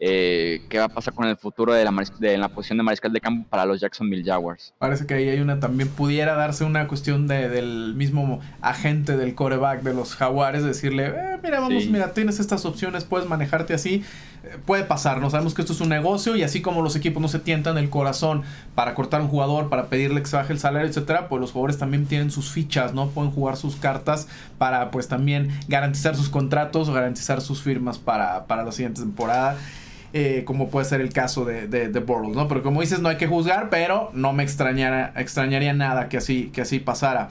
eh, 0.00 0.62
qué 0.68 0.78
va 0.78 0.84
a 0.84 0.88
pasar 0.88 1.12
con 1.12 1.26
el 1.26 1.36
futuro 1.36 1.72
de 1.72 1.84
la, 1.84 1.92
de 2.20 2.38
la 2.38 2.48
posición 2.48 2.78
de 2.78 2.84
mariscal 2.84 3.12
de 3.12 3.20
campo 3.20 3.48
para 3.48 3.64
los 3.64 3.80
Jacksonville 3.80 4.24
Jaguars. 4.24 4.72
Parece 4.78 5.06
que 5.06 5.14
ahí 5.14 5.28
hay 5.28 5.40
una 5.40 5.58
también 5.58 5.88
pudiera 5.88 6.34
darse 6.34 6.64
una 6.64 6.86
cuestión 6.86 7.26
de, 7.26 7.48
del 7.48 7.94
mismo 7.96 8.40
agente 8.60 9.16
del 9.16 9.34
coreback 9.34 9.82
de 9.82 9.94
los 9.94 10.14
Jaguares, 10.14 10.62
decirle, 10.62 11.06
eh, 11.06 11.38
mira, 11.42 11.58
vamos, 11.58 11.86
mira, 11.86 12.12
tienes 12.12 12.38
estas 12.38 12.64
opciones, 12.64 13.04
puedes 13.04 13.28
manejarte 13.28 13.74
así, 13.74 14.04
eh, 14.44 14.58
puede 14.64 14.84
pasar, 14.84 15.20
no 15.20 15.30
sabemos 15.30 15.54
que 15.54 15.62
esto 15.62 15.72
es 15.72 15.80
un 15.80 15.88
negocio 15.88 16.36
y 16.36 16.44
así 16.44 16.62
como 16.62 16.82
los 16.82 16.94
equipos 16.94 17.20
no 17.20 17.28
se 17.28 17.40
tientan 17.40 17.76
el 17.76 17.90
corazón 17.90 18.42
para 18.76 18.94
cortar 18.94 19.20
un 19.20 19.28
jugador, 19.28 19.68
para 19.68 19.86
pedirle 19.88 20.22
que 20.22 20.28
se 20.28 20.36
baje 20.36 20.52
el 20.52 20.60
salario, 20.60 20.88
etcétera, 20.88 21.28
pues 21.28 21.40
los 21.40 21.50
jugadores 21.50 21.78
también 21.78 22.06
tienen 22.06 22.30
sus 22.30 22.52
fichas, 22.52 22.94
¿no? 22.94 23.08
Pueden 23.08 23.32
jugar 23.32 23.56
sus 23.56 23.74
cartas 23.74 24.28
para 24.58 24.92
pues 24.92 25.08
también 25.08 25.50
garantizar 25.66 26.14
sus 26.14 26.28
contratos 26.28 26.88
o 26.88 26.92
garantizar 26.92 27.40
sus 27.40 27.62
firmas 27.62 27.98
para, 27.98 28.46
para 28.46 28.62
la 28.62 28.70
siguiente 28.70 29.00
temporada. 29.00 29.56
Eh, 30.12 30.42
como 30.46 30.70
puede 30.70 30.86
ser 30.86 31.00
el 31.02 31.12
caso 31.12 31.44
de, 31.44 31.68
de, 31.68 31.88
de 31.88 32.00
¿no? 32.00 32.48
Pero 32.48 32.62
como 32.62 32.80
dices, 32.80 33.00
no 33.00 33.10
hay 33.10 33.16
que 33.16 33.26
juzgar, 33.26 33.68
pero 33.68 34.10
no 34.14 34.32
me 34.32 34.42
extrañara, 34.42 35.12
extrañaría 35.16 35.74
nada 35.74 36.08
que 36.08 36.16
así, 36.16 36.50
que 36.52 36.62
así 36.62 36.78
pasara. 36.78 37.28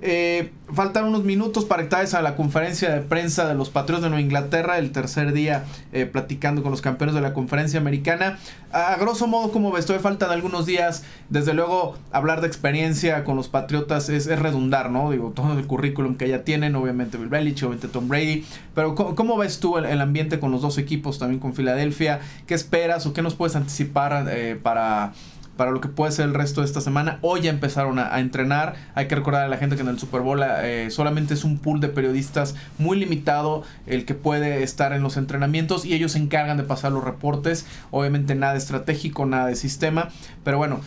Eh, 0.00 0.50
faltan 0.72 1.04
unos 1.04 1.24
minutos 1.24 1.64
para 1.64 1.88
que 1.88 1.94
a 1.94 2.22
la 2.22 2.34
conferencia 2.34 2.90
de 2.90 3.00
prensa 3.00 3.46
de 3.46 3.54
los 3.54 3.70
Patriots 3.70 4.02
de 4.02 4.10
Nueva 4.10 4.20
Inglaterra, 4.20 4.78
el 4.78 4.90
tercer 4.90 5.32
día 5.32 5.64
eh, 5.92 6.06
platicando 6.06 6.62
con 6.62 6.72
los 6.72 6.82
campeones 6.82 7.14
de 7.14 7.20
la 7.20 7.32
conferencia 7.32 7.78
americana. 7.78 8.38
A, 8.72 8.96
grosso 8.96 9.28
modo, 9.28 9.52
como 9.52 9.70
ves, 9.70 9.86
todavía 9.86 10.02
faltan 10.02 10.30
algunos 10.30 10.66
días. 10.66 11.04
Desde 11.30 11.54
luego, 11.54 11.96
hablar 12.10 12.40
de 12.40 12.48
experiencia 12.48 13.22
con 13.22 13.36
los 13.36 13.48
Patriotas 13.48 14.08
es, 14.08 14.26
redundar, 14.26 14.90
¿no? 14.90 15.12
Digo, 15.12 15.30
todo 15.30 15.56
el 15.56 15.66
currículum 15.66 16.16
que 16.16 16.28
ya 16.28 16.42
tienen, 16.42 16.74
obviamente 16.74 17.16
Bill 17.16 17.28
Belichick, 17.28 17.64
obviamente 17.64 17.88
Tom 17.88 18.08
Brady. 18.08 18.44
Pero, 18.74 18.94
¿cómo, 18.94 19.36
ves 19.36 19.60
tú 19.60 19.78
el, 19.78 20.00
ambiente 20.00 20.40
con 20.40 20.50
los 20.50 20.62
dos 20.62 20.78
equipos, 20.78 21.18
también 21.20 21.40
con 21.40 21.54
Filadelfia? 21.54 22.20
¿Qué 22.46 22.54
esperas 22.54 23.06
o 23.06 23.12
qué 23.12 23.22
nos 23.22 23.34
puedes 23.36 23.54
anticipar 23.54 24.26
eh, 24.28 24.58
para 24.60 25.12
para 25.56 25.70
lo 25.70 25.80
que 25.80 25.88
puede 25.88 26.12
ser 26.12 26.26
el 26.26 26.34
resto 26.34 26.60
de 26.60 26.66
esta 26.66 26.80
semana. 26.80 27.18
Hoy 27.22 27.42
ya 27.42 27.50
empezaron 27.50 27.98
a, 27.98 28.18
entrenar. 28.18 28.74
Hay 28.94 29.08
que 29.08 29.14
recordar 29.14 29.42
a 29.42 29.48
la 29.48 29.56
gente 29.56 29.76
que 29.76 29.82
en 29.82 29.88
el 29.88 29.98
Super 29.98 30.20
Bowl 30.20 30.40
eh, 30.42 30.88
solamente 30.90 31.34
es 31.34 31.44
un 31.44 31.58
pool 31.58 31.80
de 31.80 31.88
periodistas 31.88 32.54
muy 32.78 32.98
limitado 32.98 33.62
el 33.86 34.04
que 34.04 34.14
puede 34.14 34.62
estar 34.62 34.92
en 34.92 35.02
los 35.02 35.16
entrenamientos 35.16 35.84
y 35.84 35.94
ellos 35.94 36.12
se 36.12 36.18
encargan 36.18 36.56
de 36.56 36.64
pasar 36.64 36.92
los 36.92 37.04
reportes. 37.04 37.66
Obviamente 37.90 38.34
nada 38.34 38.56
estratégico, 38.56 39.26
nada 39.26 39.46
de 39.46 39.56
sistema. 39.56 40.08
Pero 40.42 40.58
bueno, 40.58 40.80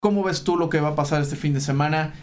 ¿cómo 0.00 0.22
ves 0.22 0.44
tú 0.44 0.56
lo 0.56 0.68
que 0.68 0.80
va 0.80 0.90
a 0.90 0.96
pasar 0.96 1.20
este 1.20 1.36
fin 1.36 1.54
de 1.54 1.60
semana? 1.60 2.14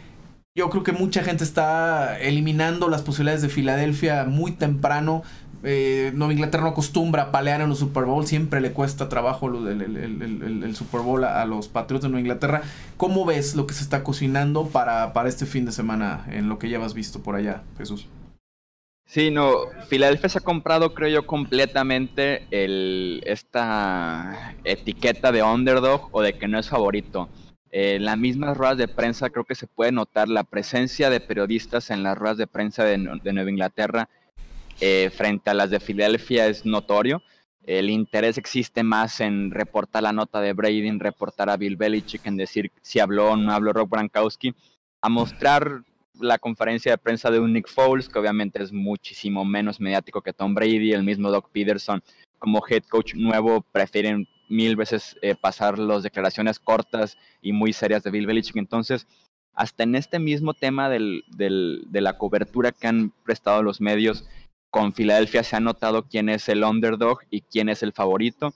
Yo 0.53 0.69
creo 0.69 0.83
que 0.83 0.91
mucha 0.91 1.23
gente 1.23 1.45
está 1.45 2.19
eliminando 2.19 2.89
las 2.89 3.03
posibilidades 3.03 3.41
de 3.41 3.47
Filadelfia 3.47 4.25
muy 4.25 4.51
temprano. 4.51 5.23
Eh, 5.63 6.11
Nueva 6.15 6.33
Inglaterra 6.33 6.63
no 6.63 6.69
acostumbra 6.69 7.23
a 7.23 7.31
palear 7.31 7.61
en 7.61 7.69
los 7.69 7.79
Super 7.79 8.05
Bowl, 8.05 8.25
siempre 8.25 8.61
le 8.61 8.71
cuesta 8.71 9.09
trabajo 9.09 9.47
el, 9.47 10.75
Super 10.75 11.01
Bowl 11.01 11.23
a, 11.23 11.45
los 11.45 11.67
Patriots 11.67 12.03
de 12.03 12.09
Nueva 12.09 12.21
Inglaterra. 12.21 12.61
¿Cómo 12.97 13.25
ves 13.25 13.55
lo 13.55 13.67
que 13.67 13.75
se 13.75 13.83
está 13.83 14.03
cocinando 14.03 14.67
para, 14.67 15.11
este 15.27 15.45
fin 15.45 15.65
de 15.65 15.71
semana 15.71 16.25
en 16.31 16.49
lo 16.49 16.57
que 16.57 16.69
ya 16.69 16.83
has 16.83 16.95
visto 16.95 17.21
por 17.21 17.35
allá, 17.35 17.61
Jesús? 17.77 18.07
Sí, 19.05 19.29
no, 19.29 19.51
Filadelfia 19.87 20.29
se 20.29 20.37
ha 20.39 20.41
comprado, 20.41 20.93
creo 20.93 21.09
yo, 21.09 21.27
completamente 21.27 22.47
esta 23.29 24.55
etiqueta 24.63 25.31
de 25.31 25.43
underdog 25.43 26.09
o 26.11 26.21
de 26.21 26.37
que 26.37 26.47
no 26.47 26.57
es 26.57 26.69
favorito. 26.69 27.29
en 27.71 28.03
las 28.03 28.17
mismas 28.17 28.57
ruedas 28.57 28.77
de 28.77 28.87
prensa 28.87 29.29
creo 29.29 29.45
que 29.45 29.55
se 29.55 29.67
puede 29.67 29.91
notar 29.91 30.27
la 30.27 30.43
presencia 30.43 31.09
de 31.09 31.19
periodistas 31.19 31.89
en 31.89 32.03
las 32.03 32.17
ruedas 32.17 32.37
de 32.37 32.47
prensa 32.47 32.83
de 32.83 32.97
Nueva 32.97 33.49
Inglaterra 33.49 34.09
eh, 34.81 35.11
frente 35.15 35.49
a 35.49 35.53
las 35.53 35.69
de 35.69 35.79
Filadelfia 35.79 36.47
es 36.47 36.65
notorio. 36.65 37.21
El 37.63 37.89
interés 37.89 38.37
existe 38.37 38.81
más 38.83 39.21
en 39.21 39.51
reportar 39.51 40.03
la 40.03 40.11
nota 40.11 40.41
de 40.41 40.53
Brady, 40.53 40.87
en 40.87 40.99
reportar 40.99 41.49
a 41.49 41.57
Bill 41.57 41.77
Belichick, 41.77 42.25
en 42.25 42.35
decir 42.35 42.71
si 42.81 42.99
habló 42.99 43.31
o 43.31 43.37
no 43.37 43.53
habló 43.53 43.71
Rob 43.73 43.89
Gronkowski, 43.89 44.55
a 45.01 45.09
mostrar 45.09 45.83
la 46.19 46.39
conferencia 46.39 46.91
de 46.91 46.97
prensa 46.97 47.29
de 47.29 47.39
un 47.39 47.53
Nick 47.53 47.67
Foles, 47.67 48.09
que 48.09 48.19
obviamente 48.19 48.61
es 48.61 48.73
muchísimo 48.73 49.45
menos 49.45 49.79
mediático 49.79 50.21
que 50.21 50.33
Tom 50.33 50.53
Brady, 50.55 50.93
el 50.93 51.03
mismo 51.03 51.29
Doc 51.29 51.49
Peterson, 51.51 52.01
como 52.39 52.63
head 52.67 52.83
coach 52.89 53.13
nuevo, 53.13 53.61
prefieren 53.71 54.27
mil 54.49 54.75
veces 54.75 55.15
eh, 55.21 55.35
pasar 55.35 55.77
las 55.79 56.03
declaraciones 56.03 56.59
cortas 56.59 57.17
y 57.41 57.53
muy 57.53 57.71
serias 57.73 58.03
de 58.03 58.11
Bill 58.11 58.25
Belichick. 58.25 58.57
Entonces, 58.57 59.07
hasta 59.53 59.83
en 59.83 59.95
este 59.95 60.17
mismo 60.19 60.53
tema 60.53 60.89
del, 60.89 61.23
de 61.27 62.01
la 62.01 62.17
cobertura 62.17 62.71
que 62.71 62.87
han 62.87 63.13
prestado 63.23 63.61
los 63.63 63.81
medios, 63.81 64.25
con 64.71 64.93
Filadelfia 64.93 65.43
se 65.43 65.57
ha 65.57 65.59
notado 65.59 66.07
quién 66.07 66.29
es 66.29 66.47
el 66.49 66.63
underdog 66.63 67.19
y 67.29 67.41
quién 67.41 67.69
es 67.69 67.83
el 67.83 67.91
favorito. 67.91 68.53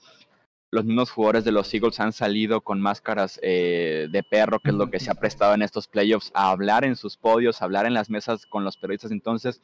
Los 0.70 0.84
mismos 0.84 1.10
jugadores 1.10 1.44
de 1.44 1.52
los 1.52 1.72
Eagles 1.72 2.00
han 2.00 2.12
salido 2.12 2.62
con 2.62 2.80
máscaras 2.80 3.38
eh, 3.42 4.08
de 4.10 4.22
perro, 4.22 4.58
que 4.58 4.70
es 4.70 4.76
lo 4.76 4.90
que 4.90 4.98
se 4.98 5.10
ha 5.10 5.14
prestado 5.14 5.54
en 5.54 5.62
estos 5.62 5.86
playoffs, 5.86 6.32
a 6.34 6.50
hablar 6.50 6.84
en 6.84 6.96
sus 6.96 7.16
podios, 7.18 7.60
a 7.60 7.66
hablar 7.66 7.86
en 7.86 7.94
las 7.94 8.10
mesas 8.10 8.46
con 8.46 8.64
los 8.64 8.78
periodistas. 8.78 9.12
Entonces, 9.12 9.60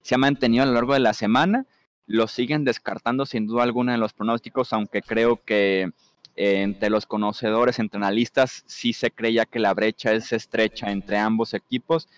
se 0.00 0.14
ha 0.14 0.18
mantenido 0.18 0.64
a 0.64 0.66
lo 0.66 0.72
largo 0.72 0.94
de 0.94 1.00
la 1.00 1.12
semana. 1.12 1.66
Lo 2.06 2.26
siguen 2.26 2.64
descartando 2.64 3.26
sin 3.26 3.46
duda 3.46 3.62
alguna 3.62 3.94
en 3.94 4.00
los 4.00 4.14
pronósticos, 4.14 4.72
aunque 4.72 5.02
creo 5.02 5.44
que 5.44 5.92
eh, 6.36 6.62
entre 6.62 6.88
los 6.88 7.06
conocedores, 7.06 7.78
entre 7.78 7.98
analistas, 7.98 8.64
sí 8.66 8.94
se 8.94 9.10
creía 9.10 9.44
que 9.44 9.60
la 9.60 9.74
brecha 9.74 10.12
es 10.12 10.32
estrecha 10.32 10.90
entre 10.90 11.18
ambos 11.18 11.52
equipos 11.52 12.08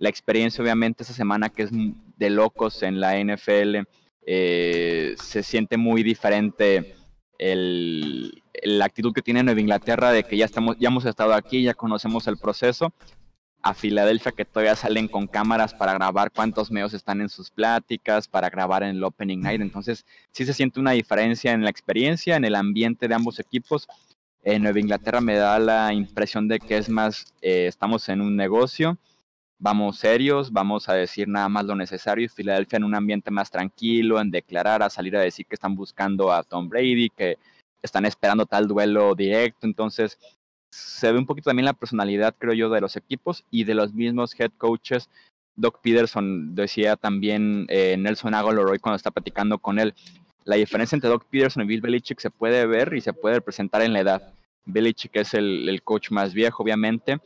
la 0.00 0.08
experiencia 0.08 0.62
obviamente 0.62 1.02
esa 1.02 1.12
semana 1.12 1.50
que 1.50 1.64
es 1.64 1.70
de 1.70 2.30
locos 2.30 2.82
en 2.82 3.00
la 3.00 3.18
NFL, 3.22 3.86
eh, 4.26 5.14
se 5.22 5.42
siente 5.42 5.76
muy 5.76 6.02
diferente 6.02 6.96
el, 7.38 8.42
la 8.62 8.86
actitud 8.86 9.12
que 9.12 9.20
tiene 9.20 9.42
Nueva 9.42 9.60
Inglaterra 9.60 10.10
de 10.10 10.24
que 10.24 10.38
ya, 10.38 10.46
estamos, 10.46 10.76
ya 10.80 10.88
hemos 10.88 11.04
estado 11.04 11.34
aquí, 11.34 11.62
ya 11.62 11.74
conocemos 11.74 12.26
el 12.28 12.38
proceso, 12.38 12.94
a 13.62 13.74
Filadelfia 13.74 14.32
que 14.32 14.46
todavía 14.46 14.74
salen 14.74 15.06
con 15.06 15.26
cámaras 15.26 15.74
para 15.74 15.92
grabar 15.92 16.30
cuántos 16.30 16.70
medios 16.70 16.94
están 16.94 17.20
en 17.20 17.28
sus 17.28 17.50
pláticas, 17.50 18.26
para 18.26 18.48
grabar 18.48 18.82
en 18.82 18.96
el 18.96 19.04
Opening 19.04 19.40
Night, 19.40 19.60
entonces 19.60 20.06
sí 20.32 20.46
se 20.46 20.54
siente 20.54 20.80
una 20.80 20.92
diferencia 20.92 21.52
en 21.52 21.62
la 21.62 21.68
experiencia, 21.68 22.36
en 22.36 22.46
el 22.46 22.54
ambiente 22.54 23.06
de 23.06 23.14
ambos 23.14 23.38
equipos. 23.38 23.86
En 24.42 24.62
Nueva 24.62 24.80
Inglaterra 24.80 25.20
me 25.20 25.34
da 25.34 25.58
la 25.58 25.92
impresión 25.92 26.48
de 26.48 26.58
que 26.58 26.78
es 26.78 26.88
más, 26.88 27.34
eh, 27.42 27.66
estamos 27.66 28.08
en 28.08 28.22
un 28.22 28.34
negocio, 28.34 28.98
vamos 29.60 29.98
serios, 29.98 30.50
vamos 30.50 30.88
a 30.88 30.94
decir 30.94 31.28
nada 31.28 31.48
más 31.48 31.66
lo 31.66 31.76
necesario 31.76 32.28
Filadelfia 32.28 32.78
en 32.78 32.84
un 32.84 32.94
ambiente 32.94 33.30
más 33.30 33.50
tranquilo, 33.50 34.20
en 34.20 34.30
declarar, 34.30 34.82
a 34.82 34.90
salir 34.90 35.14
a 35.16 35.20
decir 35.20 35.46
que 35.46 35.54
están 35.54 35.76
buscando 35.76 36.32
a 36.32 36.42
Tom 36.42 36.68
Brady, 36.68 37.10
que 37.10 37.36
están 37.82 38.06
esperando 38.06 38.46
tal 38.46 38.66
duelo 38.66 39.14
directo, 39.14 39.66
entonces 39.66 40.18
se 40.70 41.12
ve 41.12 41.18
un 41.18 41.26
poquito 41.26 41.50
también 41.50 41.66
la 41.66 41.74
personalidad, 41.74 42.34
creo 42.38 42.54
yo, 42.54 42.70
de 42.70 42.80
los 42.80 42.96
equipos 42.96 43.44
y 43.50 43.64
de 43.64 43.74
los 43.74 43.92
mismos 43.92 44.38
head 44.38 44.52
coaches. 44.56 45.08
Doc 45.56 45.80
Peterson 45.82 46.54
decía 46.54 46.96
también 46.96 47.66
eh, 47.68 47.96
Nelson 47.98 48.34
Aguilar 48.34 48.66
hoy 48.66 48.78
cuando 48.78 48.96
está 48.96 49.10
platicando 49.10 49.58
con 49.58 49.78
él, 49.78 49.94
la 50.44 50.56
diferencia 50.56 50.96
entre 50.96 51.10
Doc 51.10 51.26
Peterson 51.28 51.64
y 51.64 51.66
Bill 51.66 51.82
Belichick 51.82 52.18
se 52.18 52.30
puede 52.30 52.66
ver 52.66 52.94
y 52.94 53.02
se 53.02 53.12
puede 53.12 53.42
presentar 53.42 53.82
en 53.82 53.92
la 53.92 54.00
edad. 54.00 54.32
Belichick 54.64 55.16
es 55.16 55.34
el, 55.34 55.68
el 55.68 55.82
coach 55.82 56.10
más 56.10 56.32
viejo, 56.32 56.62
obviamente, 56.62 57.20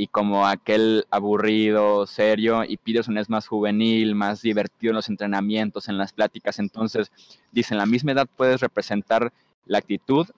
y 0.00 0.06
como 0.06 0.46
aquel 0.46 1.06
aburrido, 1.10 2.06
serio, 2.06 2.62
y 2.62 2.76
Peterson 2.76 3.18
es 3.18 3.28
más 3.28 3.48
juvenil, 3.48 4.14
más 4.14 4.42
divertido 4.42 4.92
en 4.92 4.94
los 4.94 5.08
entrenamientos, 5.08 5.88
en 5.88 5.98
las 5.98 6.12
pláticas. 6.12 6.60
Entonces, 6.60 7.10
dicen, 7.50 7.78
la 7.78 7.84
misma 7.84 8.12
edad 8.12 8.28
puedes 8.36 8.60
representar 8.60 9.32
la 9.66 9.78
actitud 9.78 10.28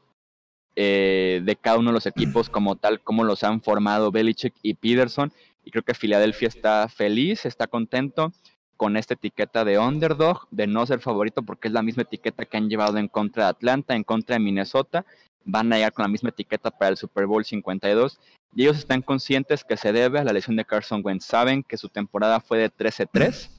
eh, 0.77 1.43
de 1.45 1.57
cada 1.57 1.77
uno 1.77 1.91
de 1.91 1.95
los 1.95 2.07
equipos 2.07 2.49
como 2.49 2.77
tal, 2.77 3.03
como 3.03 3.23
los 3.23 3.45
han 3.45 3.61
formado 3.61 4.11
Belichick 4.11 4.55
y 4.63 4.73
Peterson. 4.73 5.31
Y 5.63 5.71
creo 5.73 5.83
que 5.83 5.93
Filadelfia 5.93 6.49
está 6.49 6.89
feliz, 6.89 7.45
está 7.45 7.67
contento 7.67 8.33
con 8.79 8.97
esta 8.97 9.13
etiqueta 9.13 9.67
de 9.67 9.79
underdog, 9.79 10.49
de 10.51 10.69
no 10.69 10.87
ser 10.87 11.01
favorito, 11.01 11.43
porque 11.43 11.69
es 11.69 11.75
la 11.75 11.83
misma 11.83 12.05
etiqueta 12.05 12.47
que 12.47 12.57
han 12.57 12.71
llevado 12.71 12.97
en 12.97 13.09
contra 13.09 13.45
de 13.45 13.51
Atlanta, 13.51 13.95
en 13.95 14.05
contra 14.05 14.37
de 14.37 14.41
Minnesota 14.41 15.05
van 15.45 15.73
a 15.73 15.77
llegar 15.77 15.93
con 15.93 16.03
la 16.03 16.09
misma 16.09 16.31
etiqueta 16.31 16.71
para 16.71 16.91
el 16.91 16.97
Super 16.97 17.27
Bowl 17.27 17.45
52 17.45 18.19
y 18.55 18.63
ellos 18.63 18.79
están 18.79 19.03
conscientes 19.03 19.65
que 19.65 19.77
se 19.77 19.93
debe 19.93 20.19
a 20.19 20.25
la 20.25 20.33
lesión 20.33 20.57
de 20.57 20.65
Carson 20.65 21.03
Wentz. 21.05 21.25
Saben 21.25 21.63
que 21.63 21.77
su 21.77 21.89
temporada 21.89 22.41
fue 22.41 22.59
de 22.59 22.71
13-3, 22.71 23.51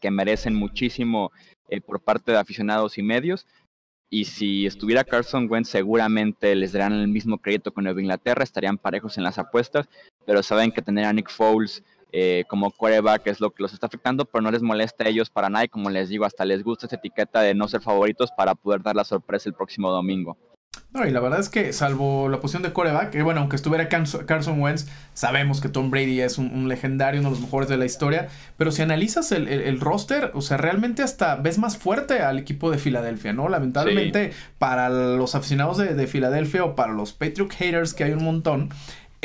que 0.00 0.10
merecen 0.10 0.54
muchísimo 0.54 1.30
eh, 1.68 1.80
por 1.80 2.00
parte 2.00 2.32
de 2.32 2.38
aficionados 2.38 2.98
y 2.98 3.02
medios. 3.02 3.46
Y 4.10 4.24
si 4.24 4.66
estuviera 4.66 5.04
Carson 5.04 5.48
Wentz, 5.50 5.70
seguramente 5.70 6.54
les 6.54 6.72
darán 6.72 6.92
el 6.92 7.08
mismo 7.08 7.38
crédito 7.38 7.72
con 7.72 7.84
Nueva 7.84 8.00
Inglaterra, 8.00 8.44
estarían 8.44 8.78
parejos 8.78 9.16
en 9.16 9.24
las 9.24 9.38
apuestas, 9.38 9.88
pero 10.24 10.42
saben 10.42 10.70
que 10.70 10.82
tener 10.82 11.04
a 11.04 11.12
Nick 11.12 11.30
Foles 11.30 11.82
eh, 12.12 12.44
como 12.48 12.70
quarterback 12.70 13.26
es 13.26 13.40
lo 13.40 13.50
que 13.50 13.62
los 13.62 13.72
está 13.72 13.86
afectando, 13.86 14.24
pero 14.24 14.42
no 14.42 14.50
les 14.50 14.62
molesta 14.62 15.04
a 15.04 15.08
ellos 15.08 15.28
para 15.30 15.48
nada. 15.48 15.64
Y 15.64 15.68
como 15.68 15.90
les 15.90 16.08
digo, 16.08 16.24
hasta 16.24 16.44
les 16.44 16.62
gusta 16.62 16.86
esa 16.86 16.96
etiqueta 16.96 17.40
de 17.40 17.54
no 17.54 17.68
ser 17.68 17.80
favoritos 17.80 18.30
para 18.36 18.54
poder 18.54 18.82
dar 18.82 18.96
la 18.96 19.04
sorpresa 19.04 19.48
el 19.48 19.54
próximo 19.54 19.90
domingo. 19.90 20.36
No, 20.92 21.06
y 21.06 21.10
la 21.10 21.20
verdad 21.20 21.40
es 21.40 21.50
que 21.50 21.74
salvo 21.74 22.28
la 22.28 22.40
posición 22.40 22.62
de 22.62 22.72
coreback, 22.72 23.10
que 23.10 23.22
bueno, 23.22 23.40
aunque 23.40 23.56
estuviera 23.56 23.88
Carson 23.88 24.60
Wentz, 24.62 24.86
sabemos 25.12 25.60
que 25.60 25.68
Tom 25.68 25.90
Brady 25.90 26.22
es 26.22 26.38
un, 26.38 26.68
legendario, 26.68 27.20
uno 27.20 27.28
de 27.28 27.34
los 27.34 27.44
mejores 27.44 27.68
de 27.68 27.76
la 27.76 27.84
historia, 27.84 28.28
pero 28.56 28.72
si 28.72 28.80
analizas 28.80 29.30
el, 29.32 29.80
roster, 29.80 30.30
o 30.32 30.40
sea, 30.40 30.56
realmente 30.56 31.02
hasta 31.02 31.36
ves 31.36 31.58
más 31.58 31.76
fuerte 31.76 32.20
al 32.20 32.38
equipo 32.38 32.70
de 32.70 32.78
Filadelfia, 32.78 33.34
¿no? 33.34 33.50
Lamentablemente 33.50 34.32
para 34.58 34.88
los 34.88 35.34
aficionados 35.34 35.76
de, 35.76 35.94
de 35.94 36.06
Filadelfia 36.06 36.64
o 36.64 36.74
para 36.74 36.92
los 36.92 37.12
Patriot 37.12 37.52
haters, 37.52 37.92
que 37.92 38.04
hay 38.04 38.12
un 38.12 38.24
montón, 38.24 38.70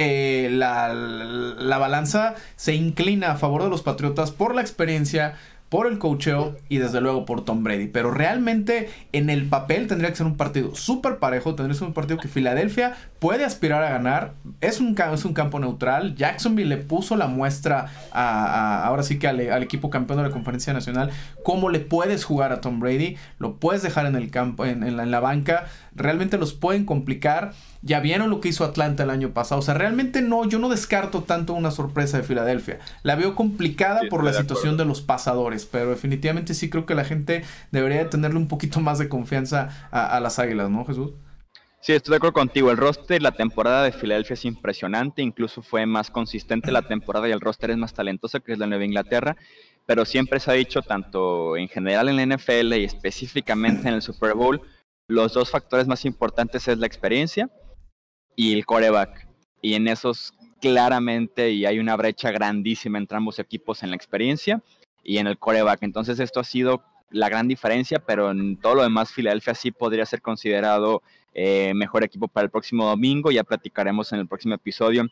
eh, 0.03 0.49
la, 0.51 0.93
la, 0.93 1.77
balanza 1.77 2.35
se 2.55 2.73
inclina 2.73 3.33
a 3.33 3.35
favor 3.35 3.61
de 3.61 3.69
los 3.69 3.83
Patriotas 3.83 4.31
por 4.31 4.55
la 4.55 4.61
experiencia, 4.61 5.35
por 5.71 5.87
el 5.87 5.99
coacheo 5.99 6.57
y 6.67 6.79
desde 6.79 6.99
luego 6.99 7.23
por 7.23 7.45
Tom 7.45 7.63
Brady. 7.63 7.87
Pero 7.87 8.11
realmente 8.11 8.89
en 9.13 9.29
el 9.29 9.47
papel 9.47 9.87
tendría 9.87 10.09
que 10.09 10.17
ser 10.17 10.25
un 10.25 10.35
partido 10.35 10.75
súper 10.75 11.17
parejo, 11.17 11.55
tendría 11.55 11.73
que 11.73 11.79
ser 11.79 11.87
un 11.87 11.93
partido 11.93 12.19
que 12.19 12.27
Filadelfia 12.27 12.97
puede 13.19 13.45
aspirar 13.45 13.81
a 13.81 13.89
ganar. 13.89 14.33
Es 14.59 14.81
un, 14.81 14.97
es 15.13 15.23
un 15.23 15.33
campo 15.33 15.61
neutral. 15.61 16.13
Jacksonville 16.15 16.67
le 16.67 16.75
puso 16.75 17.15
la 17.15 17.27
muestra 17.27 17.85
a, 18.11 18.83
ahora 18.83 19.01
sí 19.01 19.17
que 19.17 19.29
al, 19.29 19.39
equipo 19.63 19.89
campeón 19.89 20.17
de 20.17 20.27
la 20.27 20.31
conferencia 20.31 20.73
nacional. 20.73 21.09
Cómo 21.41 21.69
le 21.69 21.79
puedes 21.79 22.25
jugar 22.25 22.51
a 22.51 22.59
Tom 22.59 22.81
Brady. 22.81 23.15
Lo 23.39 23.55
puedes 23.55 23.81
dejar 23.81 24.05
en 24.07 24.17
el 24.17 24.29
campo, 24.29 24.65
en 24.65 25.09
la 25.09 25.19
banca. 25.21 25.67
Realmente 25.95 26.37
los 26.37 26.53
pueden 26.53 26.83
complicar. 26.83 27.53
Ya 27.83 27.99
vieron 27.99 28.29
lo 28.29 28.41
que 28.41 28.49
hizo 28.49 28.63
Atlanta 28.63 29.03
el 29.03 29.09
año 29.09 29.31
pasado. 29.31 29.59
O 29.59 29.63
sea, 29.63 29.73
realmente 29.73 30.21
no, 30.21 30.47
yo 30.47 30.59
no 30.59 30.69
descarto 30.69 31.23
tanto 31.23 31.53
una 31.53 31.71
sorpresa 31.71 32.17
de 32.17 32.23
Filadelfia. 32.23 32.79
La 33.01 33.15
veo 33.15 33.33
complicada 33.33 34.01
por 34.09 34.23
la 34.23 34.33
situación 34.33 34.77
de 34.77 34.85
los 34.85 35.01
pasadores, 35.01 35.65
pero 35.65 35.89
definitivamente 35.89 36.53
sí 36.53 36.69
creo 36.69 36.85
que 36.85 36.93
la 36.93 37.05
gente 37.05 37.43
debería 37.71 38.07
tenerle 38.09 38.37
un 38.37 38.47
poquito 38.47 38.81
más 38.81 38.99
de 38.99 39.09
confianza 39.09 39.89
a, 39.91 40.19
las 40.19 40.37
Águilas, 40.37 40.69
¿no, 40.69 40.85
Jesús? 40.85 41.11
Sí, 41.79 41.93
estoy 41.93 42.11
de 42.11 42.17
acuerdo 42.17 42.33
contigo. 42.33 42.69
El 42.69 42.77
roster, 42.77 43.19
la 43.19 43.31
temporada 43.31 43.83
de 43.83 43.91
Filadelfia 43.91 44.35
es 44.35 44.45
impresionante. 44.45 45.23
Incluso 45.23 45.63
fue 45.63 45.87
más 45.87 46.11
consistente 46.11 46.71
la 46.71 46.83
temporada 46.83 47.27
y 47.27 47.31
el 47.31 47.41
roster 47.41 47.71
es 47.71 47.77
más 47.77 47.95
talentoso 47.95 48.39
que 48.41 48.53
es 48.53 48.59
la 48.59 48.67
Nueva 48.67 48.85
Inglaterra. 48.85 49.35
Pero 49.87 50.05
siempre 50.05 50.39
se 50.39 50.51
ha 50.51 50.53
dicho, 50.53 50.83
tanto 50.83 51.57
en 51.57 51.67
general 51.67 52.09
en 52.09 52.17
la 52.17 52.35
NFL 52.35 52.73
y 52.75 52.83
específicamente 52.83 53.87
en 53.87 53.95
el 53.95 54.03
Super 54.03 54.35
Bowl, 54.35 54.61
los 55.07 55.33
dos 55.33 55.49
factores 55.49 55.87
más 55.87 56.05
importantes 56.05 56.67
es 56.67 56.77
la 56.77 56.85
experiencia 56.85 57.49
y 58.35 58.53
el 58.53 58.65
coreback. 58.65 59.27
Y 59.61 59.75
en 59.75 59.87
esos 59.87 60.33
claramente 60.61 61.51
y 61.51 61.65
hay 61.65 61.79
una 61.79 61.95
brecha 61.95 62.31
grandísima 62.31 62.97
entre 62.97 63.17
ambos 63.17 63.39
equipos 63.39 63.83
en 63.83 63.89
la 63.89 63.95
experiencia 63.95 64.61
y 65.03 65.17
en 65.17 65.27
el 65.27 65.37
coreback. 65.37 65.83
Entonces 65.83 66.19
esto 66.19 66.39
ha 66.39 66.43
sido 66.43 66.83
la 67.09 67.29
gran 67.29 67.47
diferencia, 67.47 67.99
pero 67.99 68.31
en 68.31 68.57
todo 68.57 68.75
lo 68.75 68.83
demás 68.83 69.11
Filadelfia 69.11 69.55
sí 69.55 69.71
podría 69.71 70.05
ser 70.05 70.21
considerado 70.21 71.01
eh, 71.33 71.73
mejor 71.75 72.03
equipo 72.03 72.27
para 72.27 72.45
el 72.45 72.51
próximo 72.51 72.85
domingo. 72.85 73.31
Ya 73.31 73.43
platicaremos 73.43 74.13
en 74.13 74.19
el 74.19 74.27
próximo 74.27 74.55
episodio 74.55 75.07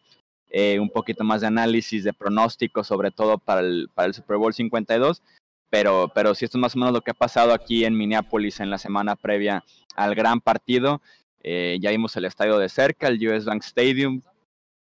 eh, 0.49 0.79
un 0.79 0.89
poquito 0.89 1.23
más 1.23 1.41
de 1.41 1.47
análisis, 1.47 2.03
de 2.03 2.13
pronóstico, 2.13 2.83
sobre 2.83 3.11
todo 3.11 3.37
para 3.37 3.61
el, 3.61 3.89
para 3.93 4.07
el 4.07 4.13
Super 4.13 4.37
Bowl 4.37 4.53
52. 4.53 5.21
Pero, 5.69 6.11
pero 6.15 6.33
sí, 6.33 6.45
esto 6.45 6.57
es 6.57 6.61
más 6.61 6.75
o 6.75 6.79
menos 6.79 6.93
lo 6.93 7.01
que 7.01 7.11
ha 7.11 7.15
pasado 7.15 7.53
aquí 7.53 7.85
en 7.85 7.95
Minneapolis 7.95 8.59
en 8.59 8.71
la 8.71 8.79
semana 8.79 9.15
previa 9.15 9.63
al 9.95 10.15
gran 10.15 10.41
partido. 10.41 11.01
Eh, 11.41 11.77
ya 11.81 11.91
vimos 11.91 12.15
el 12.17 12.25
estadio 12.25 12.57
de 12.57 12.69
cerca, 12.69 13.07
el 13.07 13.27
US 13.27 13.45
Bank 13.45 13.63
Stadium, 13.63 14.21